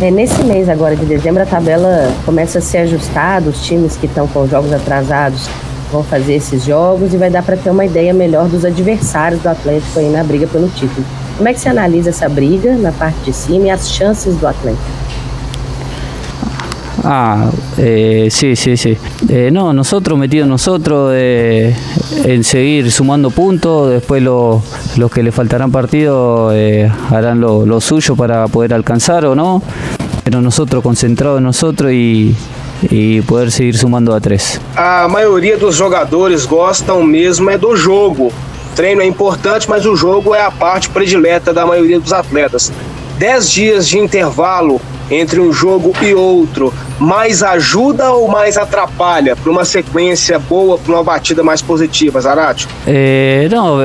É, 0.00 0.12
nesse 0.12 0.44
mês 0.44 0.68
agora 0.68 0.94
de 0.94 1.04
dezembro, 1.04 1.42
a 1.42 1.46
tabela 1.46 2.12
começa 2.24 2.60
a 2.60 2.62
ser 2.62 2.78
ajustada, 2.78 3.50
os 3.50 3.60
times 3.62 3.96
que 3.96 4.06
estão 4.06 4.28
com 4.28 4.46
jogos 4.46 4.72
atrasados 4.72 5.48
vão 5.90 6.02
fazer 6.02 6.34
esses 6.34 6.64
jogos 6.64 7.12
e 7.12 7.16
vai 7.16 7.30
dar 7.30 7.42
para 7.42 7.56
ter 7.56 7.70
uma 7.70 7.84
ideia 7.84 8.12
melhor 8.12 8.48
dos 8.48 8.64
adversários 8.64 9.42
do 9.42 9.48
Atlético 9.48 9.98
aí 9.98 10.10
na 10.10 10.22
briga 10.22 10.46
pelo 10.46 10.68
título. 10.68 11.06
Como 11.36 11.48
é 11.48 11.54
que 11.54 11.60
você 11.60 11.68
analisa 11.68 12.10
essa 12.10 12.28
briga 12.28 12.76
na 12.76 12.92
parte 12.92 13.18
de 13.24 13.32
cima 13.32 13.66
e 13.66 13.70
as 13.70 13.90
chances 13.90 14.36
do 14.36 14.46
Atlético? 14.46 14.82
Ah, 17.04 17.50
eh, 17.78 18.28
sí, 18.30 18.56
sí, 18.56 18.76
sí. 18.76 18.96
Eh, 19.28 19.50
no, 19.52 19.72
nosotros 19.72 20.18
metidos 20.18 20.48
nosotros 20.48 21.12
eh, 21.14 21.74
en 22.24 22.42
seguir 22.42 22.90
sumando 22.90 23.30
puntos, 23.30 23.90
después 23.90 24.22
lo, 24.22 24.62
los 24.96 25.10
que 25.10 25.22
le 25.22 25.30
faltarán 25.30 25.70
partidos 25.70 26.52
eh, 26.54 26.90
harán 27.10 27.40
lo, 27.40 27.64
lo, 27.64 27.80
suyo 27.80 28.16
para 28.16 28.48
poder 28.48 28.74
alcanzar 28.74 29.24
o 29.26 29.34
no, 29.34 29.62
pero 30.24 30.40
nosotros 30.40 30.82
concentrados 30.82 31.38
en 31.38 31.44
nosotros 31.44 31.92
y, 31.92 32.36
e 32.90 33.22
poder 33.22 33.50
seguir 33.50 33.76
sumando 33.76 34.14
a 34.14 34.20
três. 34.20 34.60
A 34.76 35.08
maioria 35.08 35.56
dos 35.56 35.74
jogadores 35.74 36.44
gostam 36.46 37.02
mesmo 37.02 37.50
é 37.50 37.58
do 37.58 37.76
jogo. 37.76 38.28
O 38.28 38.76
treino 38.76 39.02
é 39.02 39.06
importante, 39.06 39.68
mas 39.68 39.86
o 39.86 39.96
jogo 39.96 40.34
é 40.34 40.42
a 40.42 40.50
parte 40.50 40.88
predileta 40.88 41.52
da 41.52 41.66
maioria 41.66 41.98
dos 41.98 42.12
atletas. 42.12 42.72
Dez 43.18 43.50
dias 43.50 43.88
de 43.88 43.98
intervalo 43.98 44.80
entre 45.10 45.40
um 45.40 45.52
jogo 45.52 45.92
e 46.02 46.14
outro, 46.14 46.72
mais 46.98 47.42
ajuda 47.42 48.12
ou 48.12 48.28
mais 48.28 48.56
atrapalha 48.56 49.34
para 49.34 49.50
uma 49.50 49.64
sequência 49.64 50.38
boa, 50.38 50.78
para 50.78 50.92
uma 50.92 51.02
batida 51.02 51.42
mais 51.42 51.62
positiva, 51.62 52.20
Zarate? 52.20 52.68
Eh, 52.86 53.48
no, 53.50 53.78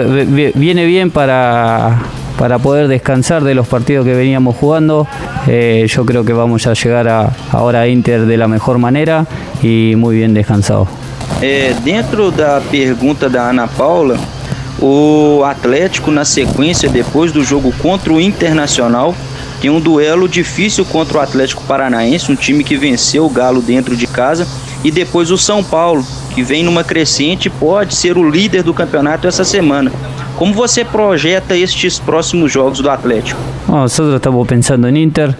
viene 0.55 0.85
bien 0.85 1.09
para, 1.09 1.99
para 2.37 2.59
poder 2.59 2.87
descansar 2.87 3.43
de 3.43 3.53
los 3.53 3.67
partidos 3.67 4.05
que 4.05 4.13
veníamos 4.13 4.55
jugando. 4.55 5.07
Eh, 5.47 5.85
yo 5.87 6.05
creo 6.05 6.23
que 6.23 6.33
vamos 6.33 6.67
a 6.67 6.73
llegar 6.73 7.07
a, 7.07 7.31
ahora 7.51 7.81
a 7.81 7.87
Inter 7.87 8.25
de 8.25 8.37
la 8.37 8.47
mejor 8.47 8.77
manera 8.77 9.25
y 9.61 9.93
muy 9.95 10.17
bien 10.17 10.33
descansado. 10.33 10.87
É, 11.41 11.73
dentro 11.83 12.31
da 12.31 12.61
pergunta 12.61 13.29
da 13.29 13.49
Ana 13.49 13.67
Paula, 13.67 14.17
o 14.79 15.43
Atlético, 15.45 16.11
na 16.11 16.25
sequência, 16.25 16.89
depois 16.89 17.31
do 17.31 17.43
jogo 17.43 17.73
contra 17.81 18.11
o 18.11 18.19
Internacional, 18.19 19.15
tem 19.61 19.69
um 19.69 19.79
duelo 19.79 20.27
difícil 20.27 20.83
contra 20.83 21.17
o 21.17 21.21
Atlético 21.21 21.63
Paranaense, 21.63 22.31
um 22.31 22.35
time 22.35 22.63
que 22.63 22.75
venceu 22.75 23.25
o 23.25 23.29
Galo 23.29 23.61
dentro 23.61 23.95
de 23.95 24.07
casa, 24.07 24.47
e 24.83 24.91
depois 24.91 25.31
o 25.31 25.37
São 25.37 25.63
Paulo, 25.63 26.05
que 26.33 26.43
vem 26.43 26.63
numa 26.63 26.83
crescente 26.83 27.45
e 27.45 27.49
pode 27.49 27.95
ser 27.95 28.17
o 28.17 28.29
líder 28.29 28.63
do 28.63 28.73
campeonato 28.73 29.27
essa 29.27 29.43
semana. 29.43 29.91
Como 30.35 30.53
você 30.53 30.83
projeta 30.83 31.55
estes 31.55 31.99
próximos 31.99 32.51
jogos 32.51 32.79
do 32.79 32.89
Atlético? 32.89 33.39
nosotros 33.67 34.15
estamos 34.15 34.47
pensando 34.47 34.87
en 34.87 34.97
Inter, 34.97 35.35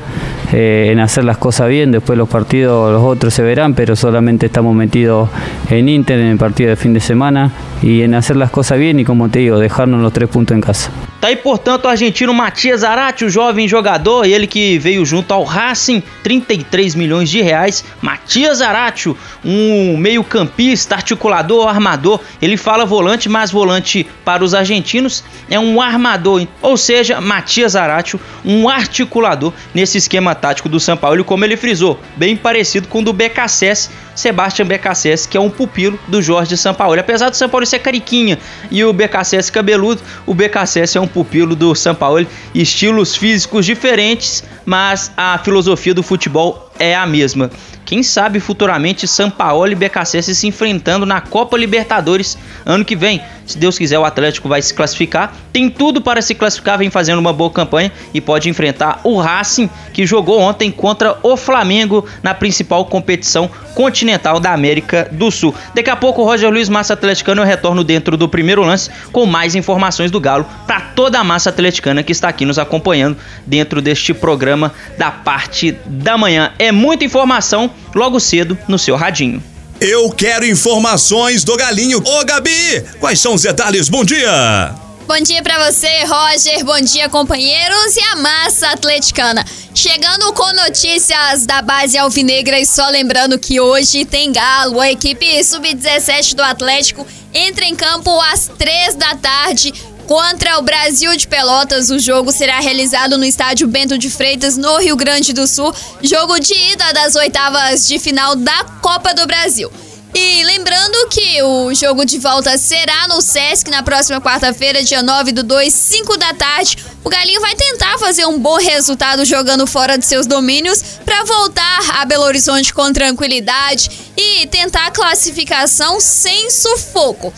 eh, 0.54 0.90
en 0.92 1.00
hacer 1.00 1.24
las 1.24 1.38
cosas 1.38 1.68
bien, 1.68 1.92
después 1.92 2.18
los 2.18 2.30
partidos, 2.30 2.94
los 2.94 3.02
otros 3.02 3.34
se 3.34 3.42
verán, 3.42 3.74
pero 3.74 3.96
solamente 3.96 4.46
estamos 4.46 4.76
metidos 4.76 5.30
en 5.70 5.90
Inter, 5.90 6.20
en 6.20 6.28
el 6.28 6.38
partido 6.38 6.70
de 6.70 6.76
fin 6.76 6.94
de 6.94 7.00
semana, 7.00 7.52
y 7.82 8.04
en 8.04 8.14
hacer 8.14 8.36
las 8.36 8.52
cosas 8.52 8.78
bien 8.78 9.00
y 9.00 9.04
como 9.04 9.30
te 9.30 9.40
digo, 9.40 9.60
dejarnos 9.60 10.02
los 10.02 10.14
tres 10.14 10.30
puntos 10.30 10.56
en 10.56 10.62
casa. 10.62 10.92
Tá 11.24 11.30
aí, 11.30 11.38
portanto, 11.38 11.86
o 11.86 11.88
argentino 11.88 12.34
Matias 12.34 12.82
Zarate, 12.82 13.24
o 13.24 13.30
jovem 13.30 13.66
jogador, 13.66 14.26
ele 14.26 14.46
que 14.46 14.78
veio 14.78 15.06
junto 15.06 15.34
ao 15.34 15.46
Racing, 15.46 16.04
33 16.22 16.96
milhões 16.96 17.30
de 17.30 17.42
reais. 17.42 17.86
Matias 18.02 18.58
Zarate, 18.58 19.16
um 19.46 19.96
meio-campista, 19.96 20.96
articulador, 20.96 21.70
armador. 21.70 22.20
Ele 22.42 22.58
fala 22.58 22.86
volante, 22.86 23.30
mas 23.30 23.52
volante 23.52 24.06
para 24.26 24.44
os 24.44 24.54
argentinos 24.54 25.24
é 25.50 25.58
um 25.58 25.82
armador. 25.82 26.46
Ou 26.62 26.76
seja, 26.76 27.22
Matias 27.22 27.72
Zarate, 27.72 28.20
um 28.44 28.68
articulador 28.68 29.54
nesse 29.74 29.98
esquema 29.98 30.36
tático 30.44 30.68
do 30.68 30.78
São 30.78 30.98
Paulo, 30.98 31.24
como 31.24 31.46
ele 31.46 31.56
frisou, 31.56 31.98
bem 32.18 32.36
parecido 32.36 32.90
com 32.90 33.00
o 33.00 33.02
do 33.02 33.14
BKSS, 33.14 33.90
Sebastião 34.16 34.68
BKSS, 34.68 35.28
que 35.28 35.38
é 35.38 35.40
um 35.40 35.50
pupilo 35.50 36.00
do 36.08 36.22
Jorge 36.22 36.56
Sampaoli. 36.58 37.00
Apesar 37.00 37.30
do 37.30 37.36
São 37.36 37.50
Paulo 37.50 37.66
ser 37.66 37.80
cariquinha 37.80 38.38
e 38.70 38.84
o 38.84 38.94
BKSS 38.94 39.52
cabeludo, 39.52 40.02
o 40.26 40.34
BKSS 40.34 40.98
é 40.98 41.02
um 41.02 41.08
pupilo 41.08 41.56
do 41.56 41.74
São 41.76 41.96
Paulo, 41.96 42.26
estilos 42.54 43.16
físicos 43.16 43.66
diferentes, 43.66 44.44
mas 44.66 45.12
a 45.18 45.38
filosofia 45.38 45.94
do 45.94 46.04
futebol 46.04 46.72
é 46.80 46.96
a 46.96 47.06
mesma. 47.06 47.50
Quem 47.86 48.02
sabe 48.02 48.40
futuramente 48.40 49.08
São 49.08 49.30
Paulo 49.30 49.72
e 49.72 49.76
BKSS 49.76 50.34
se 50.34 50.48
enfrentando 50.48 51.06
na 51.06 51.22
Copa 51.22 51.58
Libertadores 51.58 52.38
ano 52.66 52.86
que 52.86 52.96
vem. 52.96 53.22
Se 53.46 53.58
Deus 53.58 53.78
quiser, 53.78 54.00
o 54.00 54.06
Atlético 54.06 54.48
vai 54.48 54.62
se 54.62 54.74
classificar. 54.74 55.36
Tem 55.52 55.70
tudo 55.70 56.02
para 56.02 56.22
se 56.22 56.34
classificar, 56.34 56.78
vem 56.78 56.90
fazendo 56.90 57.20
uma 57.20 57.34
boa 57.34 57.52
campanha 57.52 57.92
e 58.14 58.22
pode 58.22 58.50
enfrentar 58.50 59.02
o 59.04 59.20
Racing, 59.20 59.70
que 59.94 60.06
jogou 60.06 60.40
ontem 60.40 60.72
contra 60.72 61.18
o 61.22 61.36
Flamengo 61.36 62.06
na 62.24 62.34
principal 62.34 62.86
competição 62.86 63.50
continental 63.74 64.40
da 64.40 64.54
América 64.54 65.08
do 65.12 65.30
Sul. 65.32 65.54
Daqui 65.74 65.90
a 65.90 65.96
pouco, 65.96 66.22
o 66.22 66.26
Roger 66.26 66.50
Luiz 66.50 66.70
Massa 66.70 66.94
Atleticano 66.94 67.42
eu 67.42 67.46
retorno 67.46 67.84
dentro 67.84 68.16
do 68.16 68.30
primeiro 68.30 68.64
lance 68.64 68.90
com 69.12 69.26
mais 69.26 69.56
informações 69.56 70.12
do 70.12 70.20
Galo 70.20 70.46
para 70.66 70.82
toda 70.82 71.20
a 71.20 71.24
massa 71.24 71.50
atleticana 71.50 72.04
que 72.04 72.12
está 72.12 72.28
aqui 72.28 72.46
nos 72.46 72.60
acompanhando 72.60 73.18
dentro 73.46 73.82
deste 73.82 74.14
programa 74.14 74.74
da 74.98 75.12
parte 75.12 75.78
da 75.86 76.18
manhã. 76.18 76.52
É 76.60 76.72
muita 76.72 77.06
informação 77.06 77.70
logo 77.94 78.20
cedo 78.20 78.58
no 78.68 78.78
seu 78.78 78.96
radinho. 78.96 79.42
Eu 79.82 80.10
quero 80.12 80.46
informações 80.46 81.44
do 81.44 81.58
Galinho. 81.58 82.02
Ô 82.06 82.24
Gabi, 82.24 82.84
quais 83.00 83.20
são 83.20 83.34
os 83.34 83.42
detalhes? 83.42 83.90
Bom 83.90 84.06
dia! 84.06 84.74
Bom 85.06 85.20
dia 85.20 85.44
para 85.44 85.70
você, 85.70 86.06
Roger. 86.06 86.64
Bom 86.64 86.80
dia, 86.80 87.10
companheiros 87.10 87.96
e 87.98 88.00
a 88.00 88.16
massa 88.16 88.70
atleticana. 88.70 89.46
Chegando 89.76 90.32
com 90.32 90.54
notícias 90.54 91.46
da 91.46 91.62
base 91.62 91.98
alvinegra 91.98 92.58
e 92.58 92.66
só 92.66 92.88
lembrando 92.88 93.38
que 93.38 93.60
hoje 93.60 94.06
tem 94.06 94.32
Galo. 94.32 94.80
A 94.80 94.90
equipe 94.90 95.44
sub-17 95.44 96.36
do 96.36 96.42
Atlético 96.42 97.06
entra 97.34 97.66
em 97.66 97.76
campo 97.76 98.10
às 98.22 98.50
três 98.58 98.96
da 98.96 99.14
tarde 99.16 99.74
contra 100.08 100.58
o 100.58 100.62
Brasil 100.62 101.16
de 101.18 101.28
Pelotas. 101.28 101.90
O 101.90 102.00
jogo 102.00 102.32
será 102.32 102.62
realizado 102.62 103.18
no 103.18 103.26
estádio 103.26 103.68
Bento 103.68 103.98
de 103.98 104.10
Freitas, 104.10 104.56
no 104.56 104.78
Rio 104.78 104.96
Grande 104.96 105.34
do 105.34 105.46
Sul. 105.46 105.74
Jogo 106.02 106.40
de 106.40 106.54
ida 106.54 106.94
das 106.94 107.16
oitavas 107.16 107.86
de 107.88 108.00
final 108.00 108.38
da 108.38 108.64
Copa 108.82 109.14
do 109.14 109.28
Brasil. 109.28 109.70
E 110.16 110.44
lembrando 110.44 111.08
que 111.10 111.42
o 111.42 111.74
jogo 111.74 112.06
de 112.06 112.20
volta 112.20 112.56
será 112.58 113.08
no 113.08 113.20
Sesc 113.20 113.70
na 113.72 113.82
próxima 113.82 114.22
quarta-feira, 114.22 114.84
dia 114.84 115.02
9 115.02 115.32
do 115.32 115.42
2, 115.44 115.74
5 115.74 116.18
da 116.18 116.34
tarde. 116.36 116.78
O 117.04 117.10
Galinho 117.10 117.42
vai 117.42 117.56
tentar 117.56 117.98
fazer 117.98 118.26
um 118.28 118.38
bom 118.38 118.58
resultado 118.58 119.26
jogando 119.26 119.66
fora 119.66 119.98
de 119.98 120.06
seus 120.06 120.28
domínios 120.28 120.84
para 121.04 121.24
voltar 121.24 122.02
a 122.02 122.06
Belo 122.06 122.26
Horizonte 122.26 122.72
com 122.72 122.94
tranquilidade 122.94 124.14
e 124.16 124.46
tentar 124.48 124.88
a 124.88 124.92
classificação 124.92 126.00
sem 126.00 126.50
sufoco. 126.52 127.34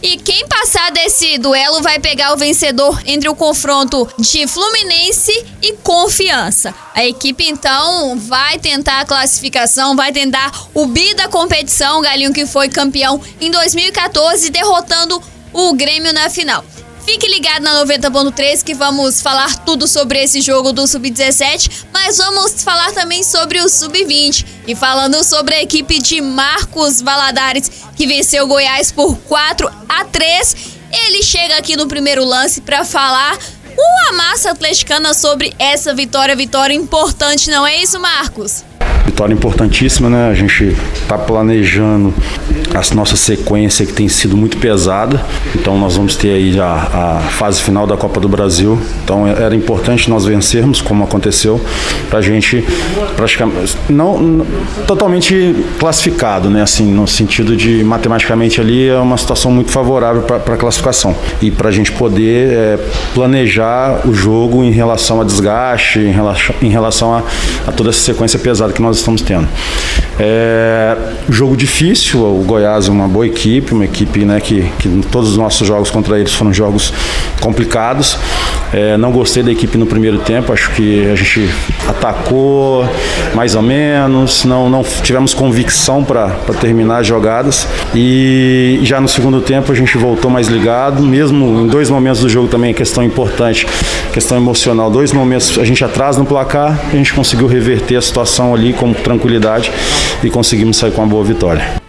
E 0.00 0.16
quem 0.16 0.46
passar 0.46 0.92
desse 0.92 1.38
duelo 1.38 1.82
vai 1.82 1.98
pegar 1.98 2.32
o 2.32 2.36
vencedor 2.36 3.02
entre 3.04 3.28
o 3.28 3.34
confronto 3.34 4.08
de 4.16 4.46
Fluminense 4.46 5.32
e 5.60 5.72
Confiança. 5.74 6.72
A 6.94 7.04
equipe 7.04 7.44
então 7.44 8.16
vai 8.16 8.58
tentar 8.60 9.00
a 9.00 9.04
classificação, 9.04 9.96
vai 9.96 10.12
tentar 10.12 10.52
o 10.72 10.86
bi 10.86 11.14
da 11.14 11.26
competição, 11.26 11.98
o 11.98 12.02
Galinho 12.02 12.32
que 12.32 12.46
foi 12.46 12.68
campeão 12.68 13.20
em 13.40 13.50
2014, 13.50 14.50
derrotando 14.50 15.20
o 15.52 15.72
Grêmio 15.74 16.12
na 16.12 16.30
final. 16.30 16.64
Fique 17.10 17.26
ligado 17.26 17.62
na 17.62 17.72
90.3 17.86 18.62
que 18.62 18.74
vamos 18.74 19.22
falar 19.22 19.64
tudo 19.64 19.88
sobre 19.88 20.22
esse 20.22 20.42
jogo 20.42 20.74
do 20.74 20.86
Sub-17, 20.86 21.86
mas 21.90 22.18
vamos 22.18 22.62
falar 22.62 22.92
também 22.92 23.24
sobre 23.24 23.62
o 23.62 23.66
Sub-20. 23.66 24.44
E 24.66 24.74
falando 24.74 25.24
sobre 25.24 25.54
a 25.54 25.62
equipe 25.62 26.02
de 26.02 26.20
Marcos 26.20 27.00
Valadares, 27.00 27.70
que 27.96 28.06
venceu 28.06 28.46
Goiás 28.46 28.92
por 28.92 29.16
4 29.20 29.70
a 29.88 30.04
3, 30.04 30.56
ele 31.06 31.22
chega 31.22 31.56
aqui 31.56 31.78
no 31.78 31.88
primeiro 31.88 32.26
lance 32.26 32.60
para 32.60 32.84
falar 32.84 33.38
com 33.74 34.08
a 34.10 34.12
massa 34.12 34.50
atleticana 34.50 35.14
sobre 35.14 35.54
essa 35.58 35.94
vitória, 35.94 36.36
vitória 36.36 36.74
importante, 36.74 37.50
não 37.50 37.66
é 37.66 37.82
isso, 37.82 37.98
Marcos? 37.98 38.67
Vitória 39.08 39.32
importantíssima, 39.32 40.10
né? 40.10 40.28
A 40.28 40.34
gente 40.34 40.76
está 40.94 41.16
planejando 41.16 42.12
a 42.74 42.94
nossa 42.94 43.16
sequência 43.16 43.86
que 43.86 43.92
tem 43.92 44.06
sido 44.06 44.36
muito 44.36 44.58
pesada. 44.58 45.24
Então 45.54 45.78
nós 45.78 45.96
vamos 45.96 46.14
ter 46.14 46.30
aí 46.30 46.60
a, 46.60 47.18
a 47.18 47.20
fase 47.30 47.60
final 47.62 47.86
da 47.86 47.96
Copa 47.96 48.20
do 48.20 48.28
Brasil. 48.28 48.78
Então 49.02 49.26
era 49.26 49.54
importante 49.56 50.10
nós 50.10 50.26
vencermos, 50.26 50.82
como 50.82 51.02
aconteceu, 51.02 51.60
para 52.10 52.18
a 52.18 52.22
gente 52.22 52.62
praticamente 53.16 53.76
não, 53.88 54.20
não 54.20 54.46
totalmente 54.86 55.56
classificado, 55.78 56.50
né? 56.50 56.62
Assim, 56.62 56.92
no 56.92 57.06
sentido 57.06 57.56
de 57.56 57.82
matematicamente 57.82 58.60
ali 58.60 58.88
é 58.88 58.98
uma 58.98 59.16
situação 59.16 59.50
muito 59.50 59.70
favorável 59.70 60.22
para 60.22 60.54
a 60.54 60.56
classificação 60.56 61.16
e 61.40 61.50
para 61.50 61.70
a 61.70 61.72
gente 61.72 61.92
poder 61.92 62.52
é, 62.52 62.78
planejar 63.14 64.06
o 64.06 64.12
jogo 64.12 64.62
em 64.62 64.70
relação 64.70 65.20
a 65.20 65.24
desgaste, 65.24 65.98
em 65.98 66.12
relação, 66.12 66.54
em 66.60 66.68
relação 66.68 67.14
a, 67.14 67.22
a 67.66 67.72
toda 67.72 67.90
essa 67.90 68.00
sequência 68.00 68.38
pesada 68.38 68.67
que 68.72 68.82
nós 68.82 68.98
estamos 68.98 69.22
tendo. 69.22 69.48
É, 70.20 70.96
jogo 71.28 71.56
difícil, 71.56 72.20
o 72.20 72.42
Goiás 72.44 72.88
é 72.88 72.90
uma 72.90 73.06
boa 73.06 73.26
equipe, 73.26 73.72
uma 73.72 73.84
equipe 73.84 74.24
né, 74.24 74.40
que, 74.40 74.62
que 74.78 74.88
todos 75.12 75.30
os 75.30 75.36
nossos 75.36 75.66
jogos 75.66 75.90
contra 75.90 76.18
eles 76.18 76.34
foram 76.34 76.52
jogos 76.52 76.92
complicados. 77.40 78.18
É, 78.72 78.96
não 78.96 79.12
gostei 79.12 79.42
da 79.42 79.50
equipe 79.50 79.78
no 79.78 79.86
primeiro 79.86 80.18
tempo, 80.18 80.52
acho 80.52 80.70
que 80.72 81.08
a 81.08 81.14
gente 81.14 81.48
atacou 81.86 82.86
mais 83.34 83.54
ou 83.54 83.62
menos, 83.62 84.44
não, 84.44 84.68
não 84.68 84.82
tivemos 84.82 85.32
convicção 85.32 86.04
para 86.04 86.28
terminar 86.60 86.98
as 86.98 87.06
jogadas 87.06 87.66
e 87.94 88.80
já 88.82 89.00
no 89.00 89.08
segundo 89.08 89.40
tempo 89.40 89.72
a 89.72 89.74
gente 89.74 89.96
voltou 89.96 90.30
mais 90.30 90.48
ligado, 90.48 91.02
mesmo 91.02 91.62
em 91.62 91.66
dois 91.66 91.88
momentos 91.88 92.20
do 92.20 92.28
jogo 92.28 92.48
também, 92.48 92.74
questão 92.74 93.02
importante, 93.02 93.66
questão 94.12 94.36
emocional, 94.36 94.90
dois 94.90 95.12
momentos 95.12 95.58
a 95.58 95.64
gente 95.64 95.82
atrás 95.82 96.16
no 96.18 96.26
placar, 96.26 96.78
a 96.92 96.96
gente 96.96 97.14
conseguiu 97.14 97.46
reverter 97.46 97.96
a 97.96 98.02
situação 98.02 98.52
ali 98.58 98.72
com 98.72 98.92
tranquilidade 98.92 99.70
e 100.22 100.28
conseguimos 100.28 100.76
sair 100.76 100.92
com 100.92 101.02
uma 101.02 101.06
boa 101.08 101.24
vitória. 101.24 101.80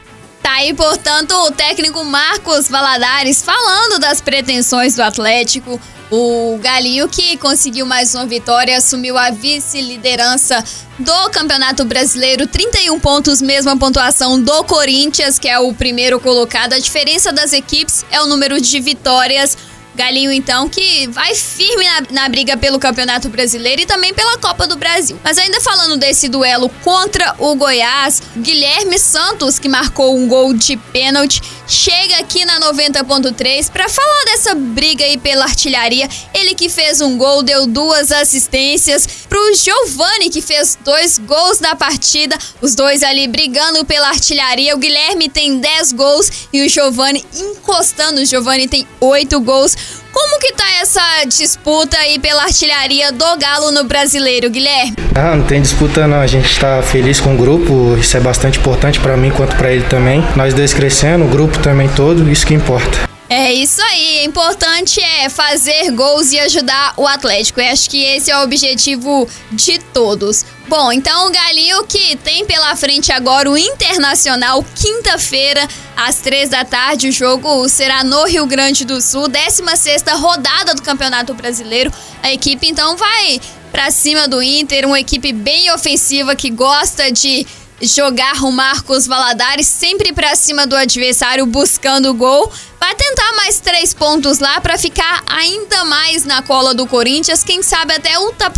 Tá 0.42 0.52
aí, 0.54 0.74
portanto, 0.74 1.32
o 1.32 1.52
técnico 1.52 2.04
Marcos 2.06 2.70
Valadares 2.70 3.42
falando 3.42 4.00
das 4.00 4.22
pretensões 4.22 4.96
do 4.96 5.02
Atlético. 5.02 5.80
O 6.12 6.58
Galinho, 6.62 7.08
que 7.08 7.38
conseguiu 7.38 7.86
mais 7.86 8.16
uma 8.16 8.26
vitória, 8.26 8.76
assumiu 8.76 9.16
a 9.16 9.30
vice-liderança 9.30 10.64
do 10.98 11.30
Campeonato 11.30 11.86
Brasileiro, 11.86 12.48
31 12.48 13.00
pontos, 13.00 13.44
mesma 13.44 13.78
pontuação 13.78 14.42
do 14.42 14.64
Corinthians, 14.64 15.38
que 15.38 15.48
é 15.48 15.60
o 15.60 15.72
primeiro 15.72 16.20
colocado. 16.20 16.74
A 16.74 16.80
diferença 16.80 17.32
das 17.32 17.54
equipes 17.54 18.04
é 18.10 18.20
o 18.22 18.26
número 18.26 18.60
de 18.60 18.80
vitórias. 18.80 19.56
Galinho, 20.00 20.32
então, 20.32 20.70
que 20.70 21.08
vai 21.08 21.36
firme 21.36 21.84
na, 21.84 22.22
na, 22.22 22.30
briga 22.30 22.56
pelo 22.56 22.80
Campeonato 22.80 23.28
Brasileiro 23.28 23.82
e 23.82 23.86
também 23.86 24.14
pela 24.14 24.38
Copa 24.38 24.66
do 24.66 24.78
Brasil. 24.78 25.20
Mas 25.22 25.38
ainda 25.38 25.60
falando 25.60 25.98
desse 25.98 26.30
duelo 26.30 26.70
contra 26.82 27.36
o 27.38 27.54
Goiás, 27.56 28.22
Guilherme 28.38 28.98
Santos, 28.98 29.60
que 29.60 29.68
marcou 29.68 30.18
um 30.18 30.26
gol 30.26 30.54
de 30.54 30.78
pênalti, 30.78 31.42
chega 31.70 32.18
aqui 32.18 32.44
na 32.44 32.60
90.3 32.60 33.72
para 33.72 33.88
falar 33.88 34.26
dessa 34.26 34.56
briga 34.56 35.06
aí 35.06 35.18
pela 35.18 35.46
artilharia. 35.46 36.10
Ele 36.34 36.56
que 36.56 36.68
fez 36.68 37.00
um 37.00 37.16
gol, 37.16 37.44
deu 37.44 37.68
duas 37.68 38.12
assistências 38.12 39.08
pro 39.30 39.54
Giovani, 39.54 40.32
que 40.32 40.42
fez 40.42 40.78
dois 40.84 41.20
gols 41.20 41.60
na 41.60 41.76
partida, 41.76 42.36
os 42.60 42.74
dois 42.74 43.04
ali 43.04 43.28
brigando 43.28 43.86
pela 43.86 44.10
artilharia. 44.10 44.76
O 44.76 44.80
Guilherme 44.80 45.30
tem 45.30 45.60
10 45.60 45.94
gols 45.94 46.32
e 46.52 46.66
o 46.66 46.70
Giovani 46.70 47.24
encostando. 47.36 48.22
O 48.22 48.26
Giovani 48.26 48.68
tem 48.68 48.88
8 49.00 49.40
gols. 49.42 49.78
Como 50.12 50.40
que 50.40 50.54
tá 50.54 50.66
essa 50.82 51.02
disputa 51.26 51.98
aí 51.98 52.20
pela 52.20 52.44
artilharia 52.44 53.12
do 53.12 53.38
Galo 53.38 53.72
no 53.72 53.84
Brasileiro, 53.84 54.50
Guilherme? 54.50 54.96
Ah, 55.16 55.36
não 55.36 55.46
tem 55.46 55.62
disputa 55.62 56.08
não, 56.08 56.20
a 56.20 56.28
gente 56.28 56.52
está 56.52 56.82
feliz 56.82 57.20
com 57.20 57.36
o 57.36 57.38
grupo, 57.38 57.96
isso 57.98 58.16
é 58.18 58.20
bastante 58.20 58.60
importante 58.60 59.00
para 59.00 59.16
mim 59.16 59.32
quanto 59.32 59.56
para 59.56 59.72
ele 59.72 59.84
também. 59.84 60.24
Nós 60.36 60.54
dois 60.54 60.74
crescendo, 60.74 61.26
o 61.26 61.28
grupo 61.28 61.60
também 61.60 61.88
todo, 61.90 62.30
isso 62.30 62.46
que 62.46 62.54
importa. 62.54 63.09
É 63.32 63.54
isso 63.54 63.80
aí, 63.80 64.26
importante 64.26 65.00
é 65.00 65.30
fazer 65.30 65.92
gols 65.92 66.32
e 66.32 66.40
ajudar 66.40 66.96
o 66.98 67.06
Atlético. 67.06 67.62
Eu 67.62 67.72
acho 67.72 67.88
que 67.88 68.04
esse 68.04 68.32
é 68.32 68.36
o 68.36 68.42
objetivo 68.42 69.30
de 69.52 69.78
todos. 69.78 70.44
Bom, 70.68 70.92
então 70.92 71.28
o 71.28 71.32
Galinho 71.32 71.84
que 71.84 72.16
tem 72.18 72.44
pela 72.44 72.76
frente 72.76 73.12
agora 73.12 73.48
o 73.48 73.56
Internacional, 73.56 74.66
quinta-feira, 74.74 75.68
às 75.96 76.18
três 76.18 76.50
da 76.50 76.66
tarde. 76.66 77.10
O 77.10 77.12
jogo 77.12 77.70
será 77.70 78.04
no 78.04 78.26
Rio 78.26 78.48
Grande 78.48 78.84
do 78.84 79.00
Sul, 79.00 79.28
16 79.28 80.04
rodada 80.16 80.74
do 80.74 80.82
Campeonato 80.82 81.32
Brasileiro. 81.36 81.94
A 82.24 82.34
equipe 82.34 82.68
então 82.68 82.98
vai 82.98 83.40
para 83.72 83.92
cima 83.92 84.28
do 84.28 84.42
Inter, 84.42 84.88
uma 84.88 85.00
equipe 85.00 85.32
bem 85.32 85.72
ofensiva 85.72 86.36
que 86.36 86.50
gosta 86.50 87.12
de 87.12 87.46
jogar 87.82 88.44
o 88.44 88.52
Marcos 88.52 89.08
Valadares 89.08 89.68
sempre 89.68 90.14
para 90.14 90.36
cima 90.36 90.68
do 90.68 90.76
adversário 90.76 91.46
buscando 91.46 92.10
o 92.10 92.14
gol. 92.14 92.52
Vai 92.80 92.96
tentar 92.96 93.34
mais 93.34 93.60
três 93.60 93.94
pontos 93.94 94.40
lá 94.40 94.60
para 94.62 94.78
ficar 94.78 95.24
ainda 95.28 95.86
mais 95.86 96.26
na 96.26 96.42
cola 96.42 96.74
do 96.74 96.88
Corinthians, 96.88 97.44
quem 97.44 97.62
sabe 97.62 97.94
até 97.94 98.12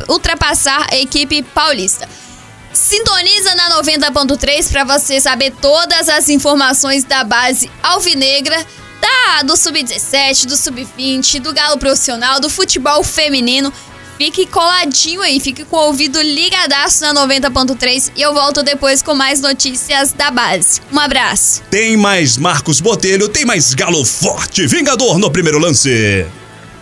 ultrapassar 0.08 0.88
a 0.92 0.98
equipe 0.98 1.44
paulista. 1.44 2.08
Sintoniza 2.74 3.54
na 3.56 3.82
90.3 3.82 4.72
para 4.72 4.84
você 4.84 5.20
saber 5.20 5.52
todas 5.62 6.08
as 6.08 6.30
informações 6.30 7.04
da 7.04 7.24
base 7.24 7.70
alvinegra, 7.84 8.66
da 9.02 9.44
do 9.44 9.58
sub-17, 9.58 10.46
do 10.46 10.56
sub-20, 10.56 11.40
do 11.40 11.54
galo 11.54 11.78
profissional, 11.78 12.40
do 12.40 12.50
futebol 12.50 13.04
feminino 13.04 13.74
Fique 14.24 14.46
coladinho 14.46 15.20
aí, 15.24 15.40
fique 15.40 15.66
com 15.66 15.78
o 15.78 15.88
ouvido 15.88 16.22
ligadaço 16.22 17.02
na 17.02 17.26
90.3 17.26 18.12
e 18.16 18.22
eu 18.22 18.32
volto 18.36 18.62
depois 18.62 19.02
com 19.02 19.16
mais 19.16 19.42
notícias 19.42 20.14
da 20.14 20.30
base. 20.30 20.80
Um 20.94 21.00
abraço. 21.00 21.64
Tem 21.72 21.98
mais 21.98 22.38
Marcos 22.38 22.80
Botelho, 22.80 23.28
tem 23.28 23.46
mais 23.46 23.74
Galo 23.74 24.06
Forte, 24.06 24.68
Vingador 24.68 25.18
no 25.18 25.32
primeiro 25.32 25.58
lance. 25.58 26.28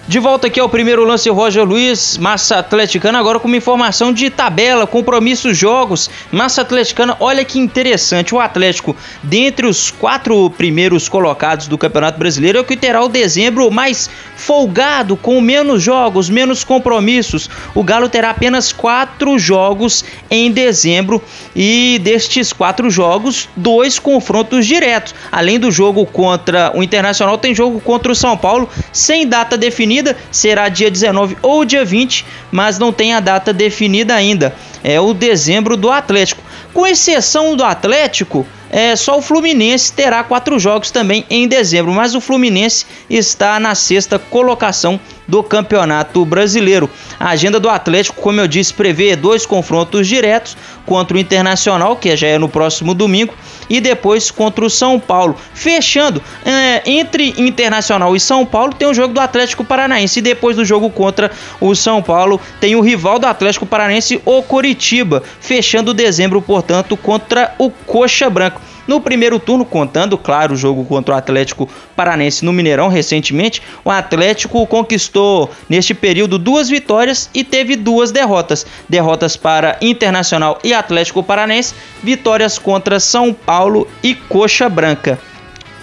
De 0.10 0.18
volta 0.18 0.48
aqui 0.48 0.60
ao 0.60 0.68
primeiro 0.68 1.04
lance, 1.04 1.30
Roger 1.30 1.64
Luiz, 1.64 2.18
Massa 2.18 2.58
Atleticana, 2.58 3.20
agora 3.20 3.40
com 3.40 3.48
uma 3.48 3.58
informação 3.58 4.12
de 4.12 4.28
tabela, 4.32 4.88
compromissos, 4.88 5.56
jogos. 5.56 6.10
Massa 6.32 6.64
Atleticana, 6.64 7.16
olha 7.20 7.46
que 7.46 7.60
interessante, 7.60 8.34
o 8.34 8.40
Atlético, 8.40 8.96
dentre 9.22 9.68
os 9.68 9.92
quatro 9.92 10.50
primeiros 10.50 11.08
colocados 11.08 11.68
do 11.68 11.78
Campeonato 11.78 12.18
Brasileiro, 12.18 12.58
é 12.58 12.62
o 12.62 12.64
que 12.64 12.76
terá 12.76 13.04
o 13.04 13.08
dezembro 13.08 13.70
mais 13.70 14.10
folgado, 14.36 15.16
com 15.16 15.40
menos 15.40 15.84
jogos, 15.84 16.28
menos 16.28 16.64
compromissos. 16.64 17.48
O 17.76 17.84
Galo 17.84 18.10
terá 18.10 18.32
apenas 18.32 18.74
quatro 18.74 19.38
jogos 19.38 20.04
em 20.28 20.52
dezembro 20.52 21.22
e 21.56 22.00
destes 22.02 22.52
quatro 22.52 22.90
jogos, 22.90 23.48
dois 23.56 24.00
confrontos 24.00 24.66
diretos. 24.66 25.14
Além 25.32 25.60
do 25.60 25.70
jogo 25.70 26.04
contra 26.04 26.72
o 26.74 26.82
Internacional, 26.82 27.38
tem 27.38 27.54
jogo 27.54 27.80
contra 27.80 28.12
o 28.12 28.16
São 28.16 28.36
Paulo, 28.36 28.68
sem 28.92 29.28
data 29.28 29.56
definida 29.56 29.99
será 30.32 30.70
dia 30.70 30.90
19 30.90 31.38
ou 31.42 31.66
dia 31.66 31.86
20, 31.86 32.26
mas 32.52 32.80
não 32.80 32.92
tem 32.92 33.14
a 33.14 33.20
data 33.20 33.54
definida 33.54 34.16
ainda. 34.16 34.54
É 34.84 35.00
o 35.00 35.14
dezembro 35.14 35.76
do 35.76 35.90
Atlético. 35.90 36.44
Com 36.74 36.86
exceção 36.86 37.56
do 37.56 37.64
Atlético, 37.64 38.46
é, 38.70 38.96
só 38.96 39.18
o 39.18 39.22
Fluminense 39.22 39.92
terá 39.92 40.24
quatro 40.24 40.60
jogos 40.60 40.92
também 40.92 41.26
em 41.30 41.48
dezembro, 41.48 41.92
mas 41.92 42.14
o 42.14 42.22
Fluminense 42.22 42.86
está 43.10 43.60
na 43.60 43.74
sexta 43.74 44.20
colocação 44.20 45.00
do 45.30 45.44
Campeonato 45.44 46.26
Brasileiro. 46.26 46.90
A 47.20 47.30
agenda 47.30 47.60
do 47.60 47.70
Atlético, 47.70 48.20
como 48.20 48.42
eu 48.42 48.48
disse, 48.48 48.74
prevê 48.74 49.16
dois 49.16 49.46
confrontos 49.46 50.08
diretos 50.08 50.58
contra 50.86 51.16
o 51.16 51.20
Internacional, 51.20 51.96
que 51.96 52.16
já 52.18 52.28
é 52.28 52.38
no 52.40 52.50
próximo 52.50 52.96
domingo, 52.96 53.34
e 53.70 53.80
depois 53.80 54.32
contra 54.32 54.66
o 54.66 54.70
São 54.70 55.00
Paulo. 55.00 55.36
Fechando, 55.54 56.22
é, 56.44 56.82
entre 56.90 57.36
Internacional 57.38 58.16
e 58.16 58.20
São 58.20 58.44
Paulo 58.46 58.74
tem 58.74 58.88
o 58.88 58.94
jogo 58.94 59.14
do 59.14 59.20
Atlético 59.20 59.64
Paranaense. 59.64 60.20
E 60.20 60.24
depois 60.24 60.56
do 60.56 60.66
jogo 60.66 60.90
contra 60.90 61.32
o 61.62 61.76
São 61.76 62.02
Paulo 62.02 62.42
tem 62.60 62.76
o 62.76 62.82
rival 62.82 63.20
do 63.20 63.28
Atlético 63.28 63.68
Paranaense, 63.68 64.20
o 64.26 64.42
Coritiba. 64.42 65.22
Fechando 65.40 65.94
dezembro, 65.94 66.42
portanto, 66.42 66.98
contra 66.98 67.54
o 67.60 67.70
Coxa 67.70 68.30
Branco. 68.30 68.60
No 68.90 69.00
primeiro 69.00 69.38
turno, 69.38 69.64
contando, 69.66 70.18
claro, 70.18 70.56
o 70.56 70.58
jogo 70.58 70.84
contra 70.84 71.14
o 71.14 71.18
Atlético 71.20 71.70
Paranense 71.96 72.44
no 72.44 72.52
Mineirão 72.52 72.88
recentemente, 72.88 73.62
o 73.86 73.92
Atlético 73.92 74.66
conquistou 74.66 75.48
neste 75.70 75.94
período 75.94 76.40
duas 76.40 76.70
vitórias 76.70 77.30
e 77.32 77.44
teve 77.44 77.76
duas 77.76 78.12
derrotas. 78.12 78.66
Derrotas 78.90 79.38
para 79.38 79.78
Internacional 79.80 80.58
e 80.64 80.74
Atlético 80.74 81.22
Paranense, 81.22 81.76
vitórias 82.02 82.58
contra 82.58 83.00
São 83.00 83.32
Paulo 83.32 83.88
e 84.02 84.16
Coxa 84.16 84.68
Branca. 84.68 85.20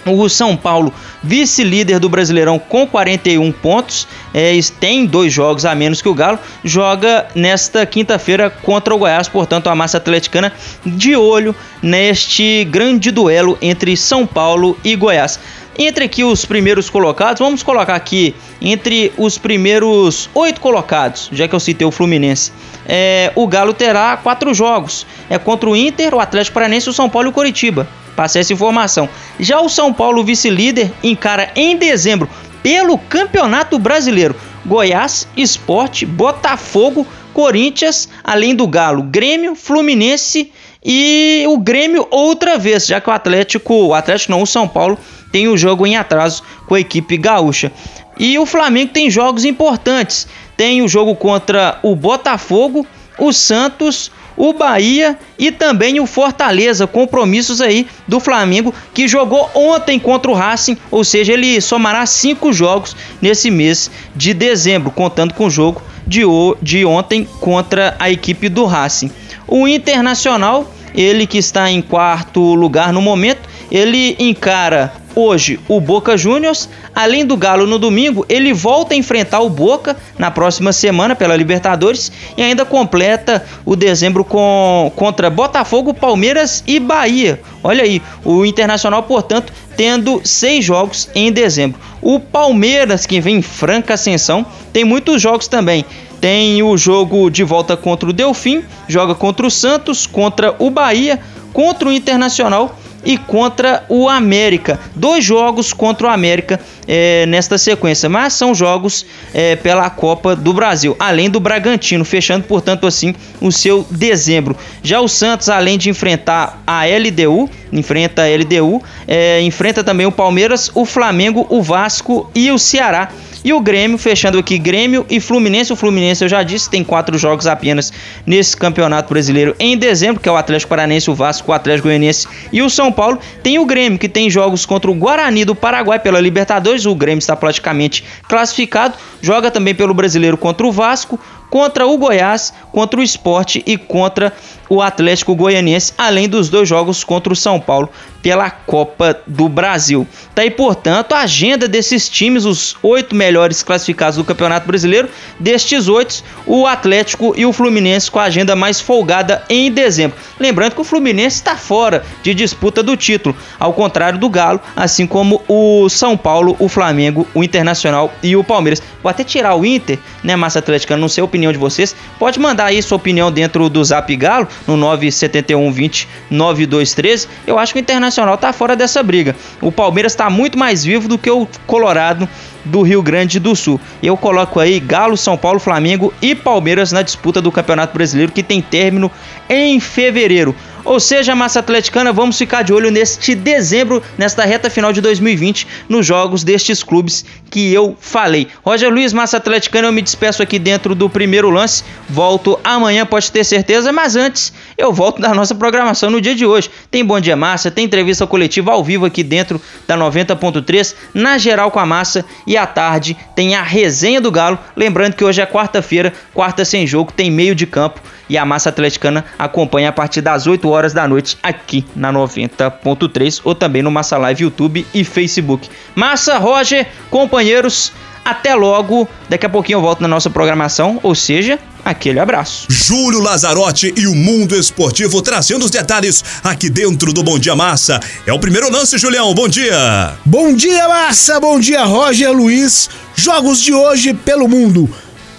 O 0.05 0.29
São 0.29 0.55
Paulo, 0.55 0.93
vice-líder 1.21 1.99
do 1.99 2.07
Brasileirão 2.09 2.57
com 2.57 2.87
41 2.87 3.51
pontos, 3.51 4.07
é, 4.33 4.57
tem 4.79 5.05
dois 5.05 5.33
jogos 5.33 5.65
a 5.65 5.75
menos 5.75 6.01
que 6.01 6.09
o 6.09 6.13
Galo, 6.13 6.39
joga 6.63 7.27
nesta 7.35 7.85
quinta-feira 7.85 8.49
contra 8.49 8.95
o 8.95 8.97
Goiás, 8.97 9.27
portanto 9.27 9.67
a 9.67 9.75
massa 9.75 9.97
atleticana 9.97 10.53
de 10.85 11.15
olho 11.15 11.55
neste 11.81 12.63
grande 12.65 13.11
duelo 13.11 13.57
entre 13.61 13.95
São 13.97 14.25
Paulo 14.25 14.77
e 14.83 14.95
Goiás. 14.95 15.39
Entre 15.79 16.05
aqui 16.05 16.23
os 16.23 16.43
primeiros 16.43 16.89
colocados, 16.89 17.39
vamos 17.39 17.61
colocar 17.61 17.93
aqui 17.93 18.33
entre 18.59 19.13
os 19.15 19.37
primeiros 19.37 20.27
oito 20.33 20.59
colocados, 20.59 21.29
já 21.31 21.47
que 21.47 21.53
eu 21.53 21.59
citei 21.59 21.85
o 21.85 21.91
Fluminense. 21.91 22.51
É, 22.87 23.31
o 23.35 23.45
Galo 23.45 23.73
terá 23.75 24.17
quatro 24.17 24.53
jogos: 24.55 25.05
é 25.29 25.37
contra 25.37 25.69
o 25.69 25.75
Inter, 25.75 26.15
o 26.15 26.19
Atlético 26.19 26.55
Paranense, 26.55 26.89
o 26.89 26.93
São 26.93 27.07
Paulo 27.07 27.27
e 27.27 27.29
o 27.29 27.33
Coritiba. 27.33 27.87
Passei 28.17 28.41
essa 28.41 28.51
informação. 28.51 29.07
Já 29.39 29.61
o 29.61 29.69
São 29.69 29.93
Paulo, 29.93 30.23
vice-líder, 30.23 30.91
encara 31.03 31.51
em 31.55 31.77
dezembro 31.77 32.27
pelo 32.63 32.97
Campeonato 32.97 33.77
Brasileiro 33.77 34.35
Goiás, 34.65 35.27
Esporte, 35.37 36.03
Botafogo, 36.03 37.05
Corinthians, 37.31 38.09
além 38.23 38.55
do 38.55 38.67
Galo, 38.67 39.03
Grêmio, 39.03 39.53
Fluminense 39.53 40.51
e 40.83 41.45
o 41.47 41.59
Grêmio 41.59 42.07
outra 42.09 42.57
vez, 42.57 42.87
já 42.87 42.99
que 42.99 43.07
o 43.07 43.13
Atlético, 43.13 43.73
o 43.73 43.93
Atlético 43.93 44.31
não, 44.31 44.41
o 44.41 44.47
São 44.47 44.67
Paulo 44.67 44.97
tem 45.31 45.47
o 45.47 45.55
jogo 45.55 45.85
em 45.85 45.95
atraso 45.95 46.41
com 46.67 46.73
a 46.73 46.79
equipe 46.79 47.17
gaúcha. 47.17 47.71
E 48.19 48.39
o 48.39 48.47
Flamengo 48.47 48.91
tem 48.91 49.11
jogos 49.11 49.45
importantes. 49.45 50.27
Tem 50.57 50.81
o 50.81 50.87
jogo 50.87 51.15
contra 51.15 51.77
o 51.83 51.95
Botafogo, 51.95 52.83
o 53.19 53.31
Santos, 53.31 54.11
o 54.37 54.53
Bahia 54.53 55.17
e 55.37 55.51
também 55.51 55.99
o 55.99 56.05
Fortaleza, 56.05 56.85
compromissos 56.85 57.59
aí 57.59 57.87
do 58.07 58.19
Flamengo 58.19 58.73
que 58.93 59.07
jogou 59.07 59.49
ontem 59.55 59.99
contra 59.99 60.29
o 60.29 60.33
Racing, 60.35 60.77
ou 60.91 61.03
seja, 61.03 61.33
ele 61.33 61.59
somará 61.59 62.05
cinco 62.05 62.53
jogos 62.53 62.95
nesse 63.19 63.49
mês 63.49 63.89
de 64.15 64.33
dezembro, 64.33 64.91
contando 64.91 65.33
com 65.33 65.47
o 65.47 65.49
jogo 65.49 65.81
de, 66.05 66.21
de 66.61 66.85
ontem 66.85 67.27
contra 67.39 67.95
a 67.99 68.09
equipe 68.09 68.47
do 68.47 68.65
Racing. 68.65 69.11
O 69.47 69.67
Internacional, 69.67 70.71
ele 70.93 71.25
que 71.25 71.37
está 71.37 71.69
em 71.71 71.81
quarto 71.81 72.53
lugar 72.53 72.93
no 72.93 73.01
momento, 73.01 73.46
ele 73.71 74.15
encara 74.19 74.93
hoje 75.17 75.59
o 75.67 75.81
Boca 75.81 76.15
Juniors. 76.15 76.69
Além 76.93 77.25
do 77.25 77.35
Galo 77.35 77.65
no 77.65 77.79
domingo, 77.79 78.25
ele 78.29 78.53
volta 78.53 78.93
a 78.93 78.97
enfrentar 78.97 79.41
o 79.41 79.49
Boca 79.49 79.97
na 80.17 80.29
próxima 80.29 80.71
semana 80.71 81.15
pela 81.15 81.35
Libertadores 81.35 82.11
e 82.37 82.41
ainda 82.41 82.63
completa 82.65 83.43
o 83.65 83.75
dezembro 83.75 84.23
com 84.23 84.91
contra 84.95 85.29
Botafogo, 85.29 85.93
Palmeiras 85.93 86.63
e 86.67 86.79
Bahia. 86.79 87.41
Olha 87.63 87.83
aí, 87.83 88.01
o 88.23 88.45
Internacional, 88.45 89.03
portanto, 89.03 89.51
tendo 89.75 90.21
seis 90.23 90.63
jogos 90.63 91.09
em 91.13 91.31
dezembro. 91.31 91.79
O 92.01 92.19
Palmeiras, 92.19 93.05
que 93.05 93.19
vem 93.19 93.37
em 93.37 93.41
franca 93.41 93.95
ascensão, 93.95 94.45
tem 94.71 94.83
muitos 94.83 95.21
jogos 95.21 95.47
também. 95.47 95.83
Tem 96.21 96.63
o 96.63 96.75
jogo 96.77 97.29
de 97.29 97.43
volta 97.43 97.77
contra 97.77 98.09
o 98.09 98.13
Delfim, 98.13 98.63
joga 98.87 99.13
contra 99.13 99.45
o 99.45 99.51
Santos, 99.51 100.07
contra 100.07 100.55
o 100.57 100.69
Bahia, 100.69 101.19
contra 101.53 101.89
o 101.89 101.93
Internacional 101.93 102.75
e 103.07 103.17
contra 103.17 103.85
o 103.87 104.09
América. 104.09 104.77
Dois 104.93 105.23
jogos 105.23 105.71
contra 105.71 106.07
o 106.07 106.09
América 106.11 106.59
é, 106.87 107.25
nesta 107.25 107.57
sequência, 107.57 108.07
mas 108.07 108.33
são 108.33 108.55
jogos 108.55 109.05
é, 109.33 109.55
pela 109.55 109.89
Copa 109.89 110.35
do 110.35 110.53
Brasil, 110.53 110.95
além 110.99 111.29
do 111.29 111.39
Bragantino, 111.39 112.05
fechando, 112.05 112.45
portanto, 112.45 112.87
assim, 112.87 113.13
o 113.41 113.51
seu 113.51 113.85
dezembro. 113.91 114.55
Já 114.81 114.99
o 114.99 115.07
Santos, 115.07 115.49
além 115.49 115.77
de 115.77 115.89
enfrentar 115.89 116.61
a 116.65 116.83
LDU, 116.85 117.49
enfrenta 117.71 118.23
a 118.23 118.27
LDU, 118.27 118.81
é, 119.07 119.41
enfrenta 119.41 119.83
também 119.83 120.05
o 120.05 120.11
Palmeiras, 120.11 120.71
o 120.73 120.85
Flamengo, 120.85 121.45
o 121.49 121.61
Vasco 121.61 122.29
e 122.33 122.51
o 122.51 122.57
Ceará. 122.57 123.09
E 123.43 123.53
o 123.53 123.61
Grêmio, 123.61 123.97
fechando 123.97 124.37
aqui, 124.37 124.57
Grêmio 124.57 125.05
e 125.09 125.21
Fluminense. 125.21 125.71
O 125.71 125.75
Fluminense, 125.75 126.21
eu 126.23 126.27
já 126.27 126.43
disse, 126.43 126.69
tem 126.69 126.83
quatro 126.83 127.17
jogos 127.17 127.47
apenas 127.47 127.93
nesse 128.25 128.57
Campeonato 128.57 129.13
Brasileiro 129.13 129.55
em 129.57 129.77
dezembro, 129.77 130.21
que 130.21 130.27
é 130.27 130.31
o 130.31 130.35
Atlético 130.35 130.69
Paranense, 130.69 131.09
o 131.09 131.15
Vasco, 131.15 131.51
o 131.51 131.53
Atlético 131.53 131.87
Goianiense 131.87 132.27
e 132.51 132.61
o 132.61 132.69
São 132.69 132.91
Paulo. 132.91 133.19
Tem 133.43 133.57
o 133.57 133.65
Grêmio, 133.65 133.97
que 133.97 134.09
tem 134.09 134.29
jogos 134.29 134.65
contra 134.65 134.91
o 134.91 134.93
Guarani 134.93 135.45
do 135.45 135.55
Paraguai 135.55 135.97
pela 135.97 136.19
Libertadores. 136.19 136.76
O 136.85 136.95
Grêmio 136.95 137.19
está 137.19 137.35
praticamente 137.35 138.03
classificado. 138.27 138.95
Joga 139.21 139.49
também 139.49 139.73
pelo 139.73 139.93
Brasileiro 139.93 140.37
contra 140.37 140.65
o 140.65 140.71
Vasco 140.71 141.19
contra 141.49 141.87
o 141.87 141.97
Goiás, 141.97 142.53
contra 142.71 142.99
o 142.99 143.03
Esporte 143.03 143.63
e 143.65 143.77
contra 143.77 144.33
o 144.69 144.81
Atlético 144.81 145.35
Goianiense, 145.35 145.93
além 145.97 146.27
dos 146.27 146.49
dois 146.49 146.67
jogos 146.67 147.03
contra 147.03 147.31
o 147.31 147.35
São 147.35 147.59
Paulo 147.59 147.89
pela 148.21 148.49
Copa 148.49 149.21
do 149.25 149.47
Brasil. 149.47 150.05
Tá 150.35 150.41
aí, 150.41 150.51
portanto, 150.51 151.13
a 151.13 151.21
agenda 151.21 151.67
desses 151.67 152.09
times, 152.09 152.43
os 152.43 152.75
oito 152.83 153.15
melhores 153.15 153.63
classificados 153.63 154.17
do 154.17 154.25
Campeonato 154.25 154.67
Brasileiro. 154.67 155.07
Destes 155.39 155.87
oito, 155.87 156.21
o 156.45 156.67
Atlético 156.67 157.33
e 157.37 157.45
o 157.45 157.53
Fluminense 157.53 158.11
com 158.11 158.19
a 158.19 158.23
agenda 158.23 158.55
mais 158.55 158.81
folgada 158.81 159.43
em 159.49 159.71
dezembro. 159.71 160.17
Lembrando 160.37 160.73
que 160.73 160.81
o 160.81 160.83
Fluminense 160.83 161.37
está 161.37 161.55
fora 161.55 162.03
de 162.21 162.33
disputa 162.33 162.83
do 162.83 162.97
título, 162.97 163.35
ao 163.57 163.71
contrário 163.71 164.19
do 164.19 164.29
Galo, 164.29 164.59
assim 164.75 165.07
como 165.07 165.41
o 165.47 165.87
São 165.87 166.17
Paulo, 166.17 166.57
o 166.59 166.67
Flamengo, 166.67 167.25
o 167.33 167.43
Internacional 167.43 168.11
e 168.21 168.35
o 168.35 168.43
Palmeiras. 168.43 168.83
Vou 169.01 169.09
até 169.09 169.23
tirar 169.23 169.55
o 169.55 169.65
Inter, 169.65 169.99
né, 170.21 170.35
Massa 170.35 170.59
Atlética? 170.59 170.97
Não 170.97 171.07
sei 171.07 171.21
a 171.21 171.25
opinião 171.37 171.51
de 171.51 171.57
vocês. 171.57 171.95
Pode 172.17 172.39
mandar 172.39 172.65
aí 172.65 172.81
sua 172.81 172.97
opinião 172.97 173.31
dentro 173.31 173.69
do 173.69 173.83
Zap 173.83 174.13
Galo, 174.15 174.47
no 174.65 174.75
971 174.75 175.71
20 175.71 176.07
9213. 176.31 177.27
Eu 177.45 177.59
acho 177.59 177.73
que 177.73 177.79
o 177.79 177.81
Internacional 177.81 178.35
está 178.35 178.51
fora 178.51 178.75
dessa 178.75 179.03
briga. 179.03 179.35
O 179.61 179.71
Palmeiras 179.71 180.13
está 180.13 180.29
muito 180.29 180.57
mais 180.57 180.83
vivo 180.83 181.07
do 181.07 181.17
que 181.17 181.29
o 181.29 181.47
Colorado 181.67 182.27
do 182.65 182.81
Rio 182.81 183.01
Grande 183.01 183.39
do 183.39 183.55
Sul. 183.55 183.79
Eu 184.01 184.17
coloco 184.17 184.59
aí 184.59 184.79
Galo, 184.79 185.15
São 185.15 185.37
Paulo, 185.37 185.59
Flamengo 185.59 186.13
e 186.21 186.33
Palmeiras 186.35 186.91
na 186.91 187.01
disputa 187.01 187.41
do 187.41 187.51
Campeonato 187.51 187.93
Brasileiro 187.93 188.31
que 188.31 188.43
tem 188.43 188.61
término 188.61 189.11
em 189.47 189.79
fevereiro. 189.79 190.55
Ou 190.87 191.01
seja, 191.01 191.35
massa 191.35 191.59
atleticana, 191.59 192.13
vamos 192.13 192.37
ficar 192.37 192.61
de 192.61 192.71
olho 192.71 192.89
neste 192.89 193.35
dezembro, 193.35 194.01
nesta 194.17 194.45
reta 194.45 194.69
final 194.69 194.93
de 194.93 195.01
2020, 195.01 195.67
nos 195.89 196.05
jogos 196.05 196.45
destes 196.45 196.81
clubes 196.81 197.25
que 197.51 197.73
eu 197.73 197.97
falei. 197.99 198.47
Roger 198.63 198.89
Luiz, 198.89 199.11
massa 199.11 199.35
atleticana, 199.35 199.89
eu 199.89 199.91
me 199.91 200.01
despeço 200.01 200.41
aqui 200.41 200.57
dentro 200.57 200.95
do 200.95 201.09
primeiro 201.09 201.49
lance. 201.49 201.83
Volto 202.07 202.57
amanhã, 202.63 203.05
pode 203.05 203.29
ter 203.29 203.43
certeza, 203.43 203.91
mas 203.91 204.15
antes 204.15 204.53
eu 204.77 204.93
volto 204.93 205.21
da 205.21 205.33
nossa 205.33 205.53
programação 205.53 206.09
no 206.09 206.21
dia 206.21 206.33
de 206.33 206.45
hoje. 206.45 206.71
Tem 206.89 207.03
Bom 207.03 207.19
Dia 207.19 207.35
Massa, 207.35 207.69
tem 207.69 207.83
entrevista 207.83 208.25
coletiva 208.25 208.71
ao 208.71 208.81
vivo 208.81 209.05
aqui 209.05 209.23
dentro 209.23 209.61
da 209.85 209.97
90.3, 209.97 210.95
na 211.13 211.37
geral 211.37 211.69
com 211.69 211.79
a 211.79 211.85
massa, 211.85 212.23
e 212.47 212.55
à 212.55 212.65
tarde 212.65 213.17
tem 213.35 213.55
a 213.55 213.61
resenha 213.61 214.21
do 214.21 214.31
Galo. 214.31 214.57
Lembrando 214.73 215.15
que 215.15 215.25
hoje 215.25 215.41
é 215.41 215.45
quarta-feira, 215.45 216.13
quarta 216.33 216.63
sem 216.63 216.87
jogo, 216.87 217.11
tem 217.11 217.29
meio 217.29 217.53
de 217.53 217.67
campo 217.67 217.99
e 218.29 218.37
a 218.37 218.45
massa 218.45 218.69
atleticana 218.69 219.25
acompanha 219.37 219.89
a 219.89 219.93
partir 219.93 220.21
das 220.21 220.47
8 220.47 220.67
horas 220.69 220.93
da 220.93 221.07
noite 221.07 221.37
aqui 221.41 221.85
na 221.95 222.11
90.3 222.11 223.41
ou 223.43 223.55
também 223.55 223.81
no 223.81 223.91
Massa 223.91 224.17
Live 224.17 224.43
YouTube 224.43 224.85
e 224.93 225.03
Facebook. 225.03 225.69
Massa, 225.95 226.37
Roger, 226.37 226.87
companheiros, 227.09 227.91
até 228.27 228.53
logo. 228.53 229.07
Daqui 229.29 229.45
a 229.45 229.49
pouquinho 229.49 229.77
eu 229.77 229.81
volto 229.81 230.01
na 230.01 230.07
nossa 230.07 230.29
programação, 230.29 230.99
ou 231.01 231.15
seja, 231.15 231.57
aquele 231.83 232.19
abraço. 232.19 232.67
Júlio 232.69 233.21
Lazarotti 233.21 233.93
e 233.95 234.05
o 234.05 234.13
Mundo 234.13 234.55
Esportivo 234.55 235.21
trazendo 235.21 235.63
os 235.63 235.71
detalhes 235.71 236.23
aqui 236.43 236.69
dentro 236.69 237.13
do 237.13 237.23
Bom 237.23 237.39
Dia 237.39 237.55
Massa. 237.55 237.99
É 238.25 238.33
o 238.33 238.39
primeiro 238.39 238.69
lance, 238.69 238.97
Julião. 238.97 239.33
Bom 239.33 239.47
dia. 239.47 240.13
Bom 240.25 240.53
dia, 240.53 240.87
Massa. 240.89 241.39
Bom 241.39 241.57
dia, 241.57 241.85
Roger 241.85 242.31
Luiz. 242.31 242.89
Jogos 243.15 243.61
de 243.61 243.73
hoje 243.73 244.13
pelo 244.13 244.47
mundo. 244.47 244.89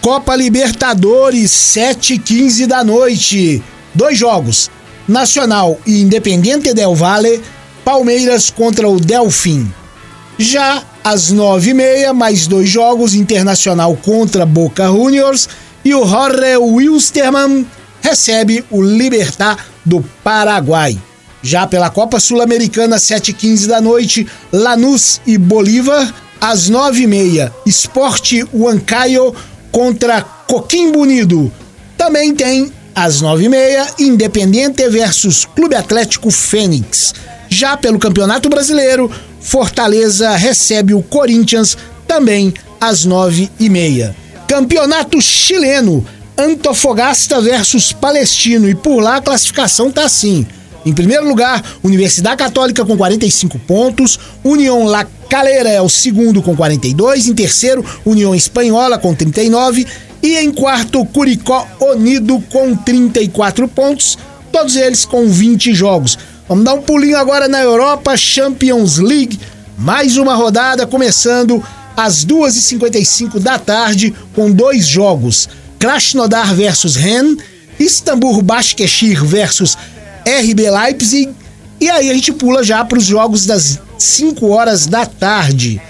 Copa 0.09 0.35
Libertadores, 0.35 1.51
7 1.51 2.15
e 2.15 2.19
15 2.19 2.67
da 2.67 2.83
noite. 2.83 3.63
Dois 3.95 4.17
jogos: 4.17 4.71
Nacional 5.07 5.79
e 5.87 6.01
Independente 6.01 6.73
Del 6.73 6.95
Valle, 6.95 7.43
Palmeiras 7.85 8.49
contra 8.49 8.89
o 8.89 8.99
Delfim. 8.99 9.71
Já 10.39 10.83
às 11.05 11.31
9 11.31 11.69
e 11.69 11.75
meia, 11.75 12.15
mais 12.15 12.47
dois 12.47 12.71
jogos: 12.71 13.15
Internacional 13.15 13.95
contra 14.03 14.47
Boca 14.47 14.87
Juniors 14.87 15.47
e 15.85 15.95
o 15.95 16.07
Jorge 16.07 16.57
Wilstermann 16.57 17.67
recebe 18.01 18.65
o 18.71 18.81
Libertar 18.81 19.59
do 19.85 20.03
Paraguai. 20.25 20.99
Já 21.43 21.67
pela 21.67 21.91
Copa 21.91 22.19
Sul-Americana, 22.19 22.99
7 22.99 23.33
e 23.33 23.35
15 23.35 23.69
da 23.69 23.79
noite, 23.79 24.27
Lanús 24.51 25.21
e 25.27 25.37
Bolívar. 25.37 26.15
Às 26.41 26.71
9 26.71 27.03
e 27.03 27.07
meia, 27.07 27.53
Esporte 27.67 28.43
Huancayo 28.55 29.35
contra 29.71 30.23
Coquimbo 30.23 31.01
Unido. 31.01 31.53
Também 31.97 32.35
tem 32.35 32.73
às 32.95 33.21
nove 33.21 33.45
e 33.45 33.49
meia, 33.49 33.87
Independente 33.99 34.89
versus 34.89 35.45
Clube 35.45 35.75
Atlético 35.75 36.31
Fênix. 36.31 37.15
Já 37.49 37.77
pelo 37.77 37.99
Campeonato 37.99 38.49
Brasileiro, 38.49 39.11
Fortaleza 39.41 40.37
recebe 40.37 40.95
o 40.95 41.03
Corinthians 41.03 41.77
também 42.07 42.53
às 42.81 43.05
nove 43.05 43.51
e 43.59 43.69
meia. 43.69 44.15
Campeonato 44.47 45.21
Chileno, 45.21 46.05
Antofagasta 46.37 47.41
versus 47.41 47.93
Palestino 47.93 48.69
e 48.69 48.75
por 48.75 49.01
lá 49.01 49.17
a 49.17 49.21
classificação 49.21 49.91
tá 49.91 50.05
assim. 50.05 50.47
Em 50.87 50.93
primeiro 50.93 51.29
lugar, 51.29 51.63
Universidade 51.83 52.37
Católica 52.37 52.85
com 52.85 52.97
45 52.97 53.59
pontos, 53.61 54.19
União 54.45 54.85
La 54.85 55.07
Calera 55.29 55.69
é 55.69 55.83
o 55.83 55.89
segundo 55.89 56.43
com 56.43 56.57
42, 56.57 57.29
em 57.29 57.35
terceiro, 57.35 57.85
União 58.05 58.35
Espanhola 58.35 58.97
com 58.99 59.15
39 59.15 59.87
e 60.23 60.37
em 60.37 60.51
quarto, 60.51 61.05
Curicó 61.05 61.67
Unido 61.81 62.43
com 62.51 62.75
34 62.75 63.69
pontos, 63.69 64.17
todos 64.51 64.77
eles 64.77 65.05
com 65.05 65.29
20 65.29 65.75
jogos. 65.75 66.19
Vamos 66.49 66.65
dar 66.65 66.75
um 66.75 66.83
pulinho 66.83 67.19
agora 67.19 67.47
na 67.47 67.61
Europa 67.61 68.17
Champions 68.17 68.97
League, 68.97 69.39
mais 69.77 70.17
uma 70.17 70.35
rodada 70.35 70.87
começando 70.87 71.63
às 71.97 72.25
2h55 72.25 73.39
da 73.39 73.59
tarde 73.59 74.15
com 74.35 74.51
dois 74.51 74.87
jogos: 74.87 75.49
Krasnodar 75.79 76.55
versus 76.55 76.97
Rennes, 76.97 77.37
Istambul 77.79 78.43
Başakşehir 78.43 79.23
versus 79.23 79.77
RB 80.29 80.71
Leipzig. 80.71 81.35
E 81.81 81.89
aí 81.89 82.11
a 82.11 82.15
gente 82.15 82.33
pula 82.33 82.63
já 82.63 82.85
para 82.85 82.99
os 82.99 83.05
jogos 83.05 83.47
das 83.47 83.79
5 83.97 84.47
horas 84.49 84.87
da 84.87 85.07
tarde, 85.07 85.81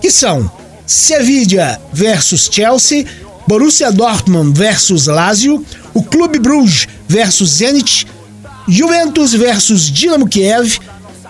que 0.00 0.10
são 0.10 0.50
Sevilla 0.86 1.80
versus 1.92 2.48
Chelsea, 2.50 3.06
Borussia 3.46 3.92
Dortmund 3.92 4.58
versus 4.58 5.06
Lazio, 5.06 5.64
o 5.94 6.02
Clube 6.02 6.38
Bruges 6.38 6.88
versus 7.06 7.50
Zenit, 7.50 8.06
Juventus 8.66 9.32
versus 9.32 9.90
Dinamo 9.90 10.28
Kiev, 10.28 10.78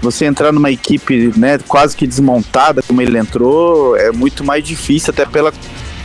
você 0.00 0.26
entrar 0.26 0.52
numa 0.52 0.70
equipe 0.70 1.32
né, 1.36 1.58
quase 1.66 1.96
que 1.96 2.06
desmontada 2.06 2.82
como 2.82 3.02
ele 3.02 3.18
entrou 3.18 3.96
é 3.96 4.12
muito 4.12 4.44
mais 4.44 4.62
difícil, 4.62 5.10
até 5.10 5.26
pela 5.26 5.52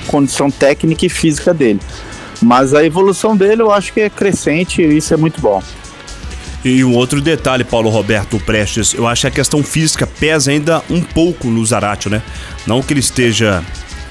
condição 0.08 0.50
técnica 0.50 1.06
e 1.06 1.10
física 1.10 1.54
dele. 1.54 1.80
Mas 2.42 2.74
a 2.74 2.84
evolução 2.84 3.38
dele 3.38 3.62
eu 3.62 3.72
acho 3.72 3.94
que 3.94 4.02
é 4.02 4.10
crescente 4.10 4.82
e 4.82 4.98
isso 4.98 5.14
é 5.14 5.18
muito 5.18 5.40
bom. 5.40 5.62
E 6.64 6.84
um 6.84 6.96
outro 6.96 7.20
detalhe, 7.20 7.64
Paulo 7.64 7.90
Roberto 7.90 8.40
Prestes, 8.40 8.94
eu 8.94 9.06
acho 9.06 9.22
que 9.22 9.28
a 9.28 9.32
questão 9.32 9.62
física 9.62 10.08
pesa 10.08 10.50
ainda 10.52 10.82
um 10.90 11.02
pouco 11.02 11.50
no 11.50 11.66
Zaratio, 11.66 12.10
né? 12.10 12.22
Não 12.66 12.82
que 12.82 12.94
ele 12.94 13.02
esteja 13.02 13.62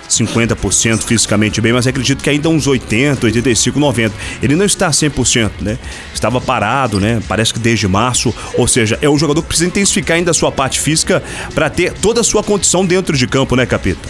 50% 0.09 1.03
fisicamente 1.03 1.61
bem, 1.61 1.73
mas 1.73 1.87
acredito 1.87 2.23
que 2.23 2.29
ainda 2.29 2.49
uns 2.51 2.67
80, 2.67 3.25
85, 3.25 3.79
90. 3.79 4.15
Ele 4.43 4.55
não 4.55 4.67
está 4.67 4.91
100%, 4.91 5.51
né? 5.61 5.79
Estava 6.13 6.41
parado, 6.41 7.01
né? 7.01 7.23
Parece 7.27 7.55
que 7.55 7.59
desde 7.59 7.89
março, 7.89 8.35
ou 8.55 8.69
seja, 8.69 8.99
é 9.01 9.09
um 9.09 9.19
jogador 9.19 9.41
que 9.41 9.49
precisa 9.49 9.69
intensificar 9.69 10.19
ainda 10.19 10.31
a 10.31 10.35
sua 10.35 10.53
parte 10.53 10.79
física 10.79 11.23
para 11.55 11.71
ter 11.71 11.93
toda 11.95 12.21
a 12.21 12.25
sua 12.25 12.43
condição 12.43 12.85
dentro 12.85 13.17
de 13.17 13.27
campo, 13.27 13.57
né, 13.57 13.65
Capita? 13.65 14.09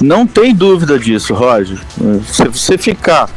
Não 0.00 0.24
tem 0.24 0.54
dúvida 0.54 0.96
disso, 0.98 1.34
Roger. 1.34 1.78
Se 2.28 2.46
você 2.46 2.78
ficar 2.78 3.28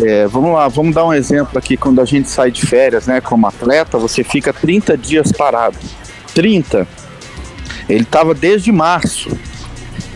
é, 0.00 0.26
vamos 0.26 0.52
lá, 0.52 0.68
vamos 0.68 0.94
dar 0.94 1.04
um 1.04 1.12
exemplo 1.12 1.58
aqui. 1.58 1.76
Quando 1.76 2.00
a 2.00 2.04
gente 2.04 2.28
sai 2.28 2.50
de 2.50 2.64
férias, 2.66 3.06
né, 3.06 3.20
como 3.20 3.46
atleta, 3.46 3.98
você 3.98 4.24
fica 4.24 4.52
30 4.52 4.96
dias 4.96 5.32
parado. 5.32 5.78
30. 6.34 6.86
Ele 7.88 8.02
estava 8.02 8.34
desde 8.34 8.72
março. 8.72 9.30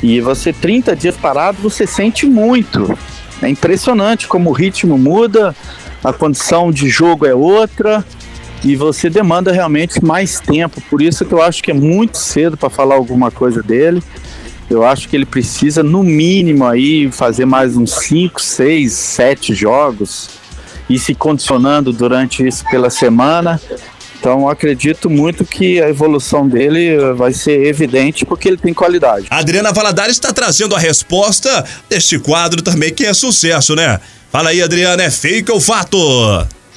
E 0.02 0.20
você, 0.20 0.52
30 0.52 0.96
dias 0.96 1.16
parado, 1.16 1.58
você 1.60 1.86
sente 1.86 2.26
muito. 2.26 2.96
É 3.42 3.48
impressionante 3.48 4.26
como 4.26 4.50
o 4.50 4.52
ritmo 4.52 4.98
muda, 4.98 5.54
a 6.02 6.12
condição 6.12 6.72
de 6.72 6.88
jogo 6.88 7.26
é 7.26 7.34
outra 7.34 8.04
e 8.64 8.74
você 8.74 9.08
demanda 9.08 9.52
realmente 9.52 10.04
mais 10.04 10.40
tempo. 10.40 10.80
Por 10.90 11.00
isso 11.00 11.24
que 11.24 11.32
eu 11.32 11.42
acho 11.42 11.62
que 11.62 11.70
é 11.70 11.74
muito 11.74 12.18
cedo 12.18 12.56
para 12.56 12.70
falar 12.70 12.96
alguma 12.96 13.30
coisa 13.30 13.62
dele. 13.62 14.02
Eu 14.70 14.84
acho 14.84 15.08
que 15.08 15.16
ele 15.16 15.24
precisa, 15.24 15.82
no 15.82 16.02
mínimo, 16.02 16.66
aí 16.66 17.10
fazer 17.10 17.46
mais 17.46 17.76
uns 17.76 17.92
5, 17.92 18.40
6, 18.40 18.92
7 18.92 19.54
jogos 19.54 20.28
e 20.88 20.98
se 20.98 21.14
condicionando 21.14 21.92
durante 21.92 22.46
isso 22.46 22.64
pela 22.70 22.90
semana. 22.90 23.60
Então 24.18 24.48
acredito 24.48 25.08
muito 25.08 25.44
que 25.44 25.80
a 25.80 25.88
evolução 25.88 26.48
dele 26.48 27.14
vai 27.14 27.32
ser 27.32 27.66
evidente 27.66 28.26
porque 28.26 28.48
ele 28.48 28.56
tem 28.56 28.74
qualidade. 28.74 29.26
Adriana 29.30 29.72
Valadares 29.72 30.16
está 30.16 30.32
trazendo 30.32 30.74
a 30.74 30.78
resposta 30.78 31.64
deste 31.88 32.18
quadro 32.18 32.60
também 32.60 32.92
que 32.92 33.06
é 33.06 33.14
sucesso, 33.14 33.74
né? 33.74 34.00
Fala 34.30 34.50
aí, 34.50 34.60
Adriana, 34.60 35.02
é 35.02 35.10
fake 35.10 35.50
ou 35.50 35.60
fato? 35.60 35.96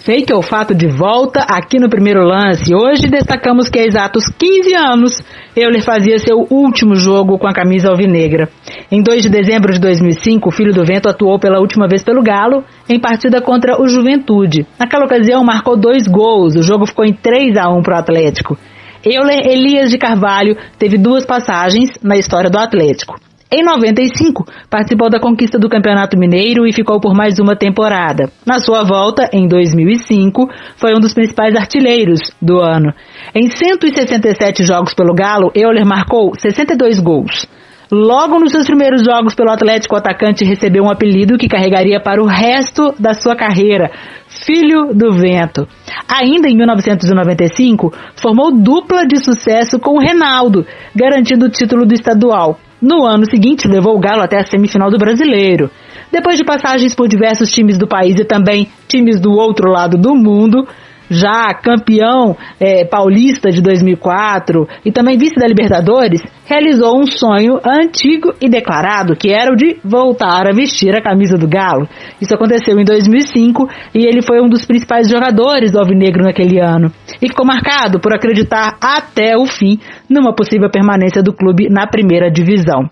Fake 0.03 0.33
ou 0.33 0.41
fato 0.41 0.73
de 0.73 0.87
volta 0.87 1.41
aqui 1.41 1.79
no 1.79 1.87
primeiro 1.87 2.23
lance. 2.23 2.73
Hoje 2.73 3.07
destacamos 3.07 3.69
que 3.69 3.77
há 3.77 3.85
exatos 3.85 4.25
15 4.29 4.73
anos 4.73 5.23
Euler 5.55 5.83
fazia 5.83 6.17
seu 6.17 6.47
último 6.49 6.95
jogo 6.95 7.37
com 7.37 7.47
a 7.47 7.53
camisa 7.53 7.87
alvinegra. 7.87 8.49
Em 8.91 9.03
2 9.03 9.21
de 9.21 9.29
dezembro 9.29 9.71
de 9.71 9.79
2005, 9.79 10.49
o 10.49 10.51
Filho 10.51 10.73
do 10.73 10.83
Vento 10.83 11.07
atuou 11.07 11.37
pela 11.37 11.59
última 11.59 11.87
vez 11.87 12.03
pelo 12.03 12.23
Galo 12.23 12.63
em 12.89 12.99
partida 12.99 13.39
contra 13.41 13.79
o 13.79 13.87
Juventude. 13.87 14.65
Naquela 14.79 15.05
ocasião, 15.05 15.43
marcou 15.43 15.77
dois 15.77 16.07
gols. 16.07 16.55
O 16.55 16.63
jogo 16.63 16.87
ficou 16.87 17.05
em 17.05 17.13
3 17.13 17.55
a 17.57 17.69
1 17.69 17.83
para 17.83 17.97
o 17.97 17.99
Atlético. 17.99 18.57
Euler 19.05 19.45
Elias 19.45 19.91
de 19.91 19.99
Carvalho 19.99 20.57
teve 20.79 20.97
duas 20.97 21.27
passagens 21.27 21.91
na 22.01 22.17
história 22.17 22.49
do 22.49 22.57
Atlético. 22.57 23.19
Em 23.53 23.65
95, 23.65 24.45
participou 24.69 25.09
da 25.09 25.19
conquista 25.19 25.59
do 25.59 25.67
Campeonato 25.67 26.17
Mineiro 26.17 26.65
e 26.65 26.71
ficou 26.71 27.01
por 27.01 27.13
mais 27.13 27.37
uma 27.37 27.53
temporada. 27.53 28.31
Na 28.45 28.59
sua 28.59 28.81
volta, 28.85 29.29
em 29.33 29.45
2005, 29.45 30.49
foi 30.77 30.95
um 30.95 31.01
dos 31.01 31.13
principais 31.13 31.53
artilheiros 31.53 32.21
do 32.41 32.61
ano. 32.61 32.93
Em 33.35 33.49
167 33.49 34.63
jogos 34.63 34.93
pelo 34.93 35.13
Galo, 35.13 35.51
Euler 35.53 35.85
marcou 35.85 36.31
62 36.33 37.01
gols. 37.01 37.45
Logo 37.91 38.39
nos 38.39 38.53
seus 38.53 38.65
primeiros 38.67 39.03
jogos 39.03 39.35
pelo 39.35 39.51
Atlético, 39.51 39.95
o 39.95 39.97
atacante 39.97 40.45
recebeu 40.45 40.85
um 40.85 40.89
apelido 40.89 41.37
que 41.37 41.49
carregaria 41.49 41.99
para 41.99 42.23
o 42.23 42.25
resto 42.25 42.95
da 42.97 43.13
sua 43.13 43.35
carreira, 43.35 43.91
Filho 44.29 44.93
do 44.93 45.11
Vento. 45.11 45.67
Ainda 46.07 46.47
em 46.47 46.55
1995, 46.55 47.91
formou 48.15 48.49
dupla 48.49 49.05
de 49.05 49.21
sucesso 49.21 49.77
com 49.77 49.97
o 49.97 49.99
Renaldo, 49.99 50.65
garantindo 50.95 51.47
o 51.47 51.49
título 51.49 51.85
do 51.85 51.93
estadual. 51.93 52.57
No 52.81 53.05
ano 53.05 53.25
seguinte, 53.29 53.67
levou 53.67 53.95
o 53.95 53.99
Galo 53.99 54.23
até 54.23 54.39
a 54.39 54.43
semifinal 54.43 54.89
do 54.89 54.97
Brasileiro. 54.97 55.69
Depois 56.11 56.37
de 56.37 56.43
passagens 56.43 56.95
por 56.95 57.07
diversos 57.07 57.51
times 57.51 57.77
do 57.77 57.87
país 57.87 58.19
e 58.19 58.25
também 58.25 58.69
times 58.87 59.19
do 59.19 59.31
outro 59.31 59.69
lado 59.69 59.97
do 59.97 60.15
mundo, 60.15 60.67
já 61.11 61.53
campeão 61.53 62.37
é, 62.57 62.85
paulista 62.85 63.49
de 63.49 63.61
2004 63.61 64.65
e 64.85 64.91
também 64.93 65.17
vice 65.17 65.35
da 65.35 65.45
Libertadores, 65.45 66.21
realizou 66.45 66.97
um 66.97 67.05
sonho 67.05 67.59
antigo 67.65 68.33
e 68.41 68.49
declarado, 68.49 69.15
que 69.15 69.31
era 69.31 69.51
o 69.51 69.55
de 69.55 69.77
voltar 69.83 70.47
a 70.47 70.53
vestir 70.53 70.95
a 70.95 71.01
camisa 71.01 71.37
do 71.37 71.47
Galo. 71.47 71.87
Isso 72.21 72.33
aconteceu 72.33 72.79
em 72.79 72.85
2005 72.85 73.67
e 73.93 74.05
ele 74.05 74.21
foi 74.21 74.41
um 74.41 74.47
dos 74.47 74.65
principais 74.65 75.09
jogadores 75.09 75.71
do 75.71 75.79
Alvinegro 75.79 76.23
naquele 76.23 76.59
ano. 76.59 76.91
E 77.21 77.27
ficou 77.27 77.45
marcado 77.45 77.99
por 77.99 78.13
acreditar 78.13 78.77
até 78.81 79.37
o 79.37 79.45
fim 79.45 79.79
numa 80.09 80.33
possível 80.33 80.69
permanência 80.69 81.21
do 81.21 81.33
clube 81.33 81.67
na 81.69 81.87
primeira 81.87 82.31
divisão. 82.31 82.89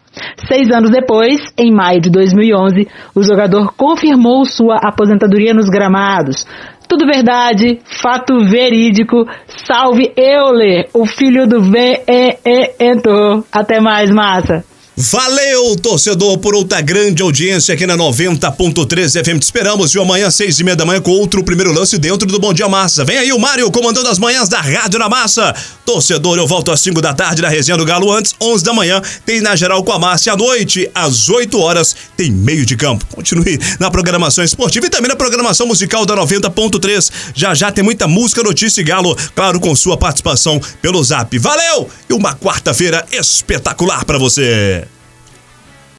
Seis 0.48 0.70
anos 0.72 0.90
depois, 0.90 1.40
em 1.58 1.72
maio 1.74 2.02
de 2.02 2.10
2011, 2.10 2.88
o 3.16 3.24
jogador 3.24 3.74
confirmou 3.76 4.46
sua 4.46 4.78
aposentadoria 4.84 5.54
nos 5.54 5.70
gramados. 5.70 6.46
Tudo 6.90 7.06
verdade, 7.06 7.80
fato 8.02 8.40
verídico. 8.40 9.24
Salve 9.46 10.12
Euler, 10.18 10.90
o 10.92 11.06
filho 11.06 11.46
do 11.48 11.62
V-E-E-Entor. 11.62 13.44
Até 13.52 13.80
mais, 13.80 14.10
massa. 14.10 14.66
Valeu, 15.02 15.78
torcedor, 15.78 16.40
por 16.40 16.54
outra 16.54 16.82
grande 16.82 17.24
audiência 17.24 17.74
aqui 17.74 17.88
na 17.88 17.96
90.3 17.96 19.24
FM. 19.24 19.40
Te 19.40 19.44
esperamos, 19.44 19.94
viu? 19.94 20.02
Amanhã, 20.02 20.30
seis 20.30 20.60
e 20.60 20.64
meia 20.66 20.76
da 20.76 20.86
manhã, 20.86 21.00
com 21.00 21.12
outro 21.12 21.42
primeiro 21.42 21.72
lance 21.72 21.98
dentro 21.98 22.28
do 22.28 22.38
Bom 22.38 22.54
Dia 22.54 22.68
Massa. 22.68 23.06
Vem 23.06 23.18
aí 23.18 23.32
o 23.32 23.40
Mário 23.40 23.72
comandando 23.72 24.10
as 24.10 24.20
manhãs 24.20 24.50
da 24.50 24.60
Rádio 24.60 25.00
na 25.00 25.08
Massa. 25.08 25.56
Torcedor, 25.86 26.38
eu 26.38 26.46
volto 26.46 26.70
às 26.70 26.82
5 26.82 27.02
da 27.02 27.14
tarde 27.14 27.42
na 27.42 27.48
resenha 27.48 27.78
do 27.78 27.86
Galo. 27.86 28.12
Antes, 28.12 28.36
11 28.42 28.62
da 28.62 28.74
manhã, 28.74 29.02
tem 29.26 29.40
na 29.40 29.56
geral 29.56 29.82
com 29.86 29.94
a. 29.94 30.18
E 30.26 30.30
à 30.30 30.36
noite, 30.36 30.92
às 30.94 31.30
8 31.30 31.58
horas, 31.58 31.96
tem 32.18 32.30
meio 32.30 32.66
de 32.66 32.76
campo. 32.76 33.06
Continue 33.08 33.58
na 33.80 33.90
programação 33.90 34.44
esportiva 34.44 34.88
e 34.88 34.90
também 34.90 35.08
na 35.08 35.16
programação 35.16 35.66
musical 35.66 36.06
da 36.06 36.14
90.3. 36.18 37.10
Já 37.34 37.56
já 37.56 37.72
tem 37.72 37.86
muita 37.86 38.06
música, 38.06 38.44
notícia 38.44 38.82
e 38.82 38.84
Galo, 38.84 39.16
claro, 39.34 39.62
com 39.62 39.74
sua 39.78 39.96
participação 39.96 40.60
pelo 40.82 41.02
zap. 41.02 41.40
Valeu! 41.40 41.90
E 42.10 42.14
uma 42.14 42.36
quarta-feira 42.36 43.06
espetacular 43.14 44.04
para 44.04 44.18
você. 44.18 44.89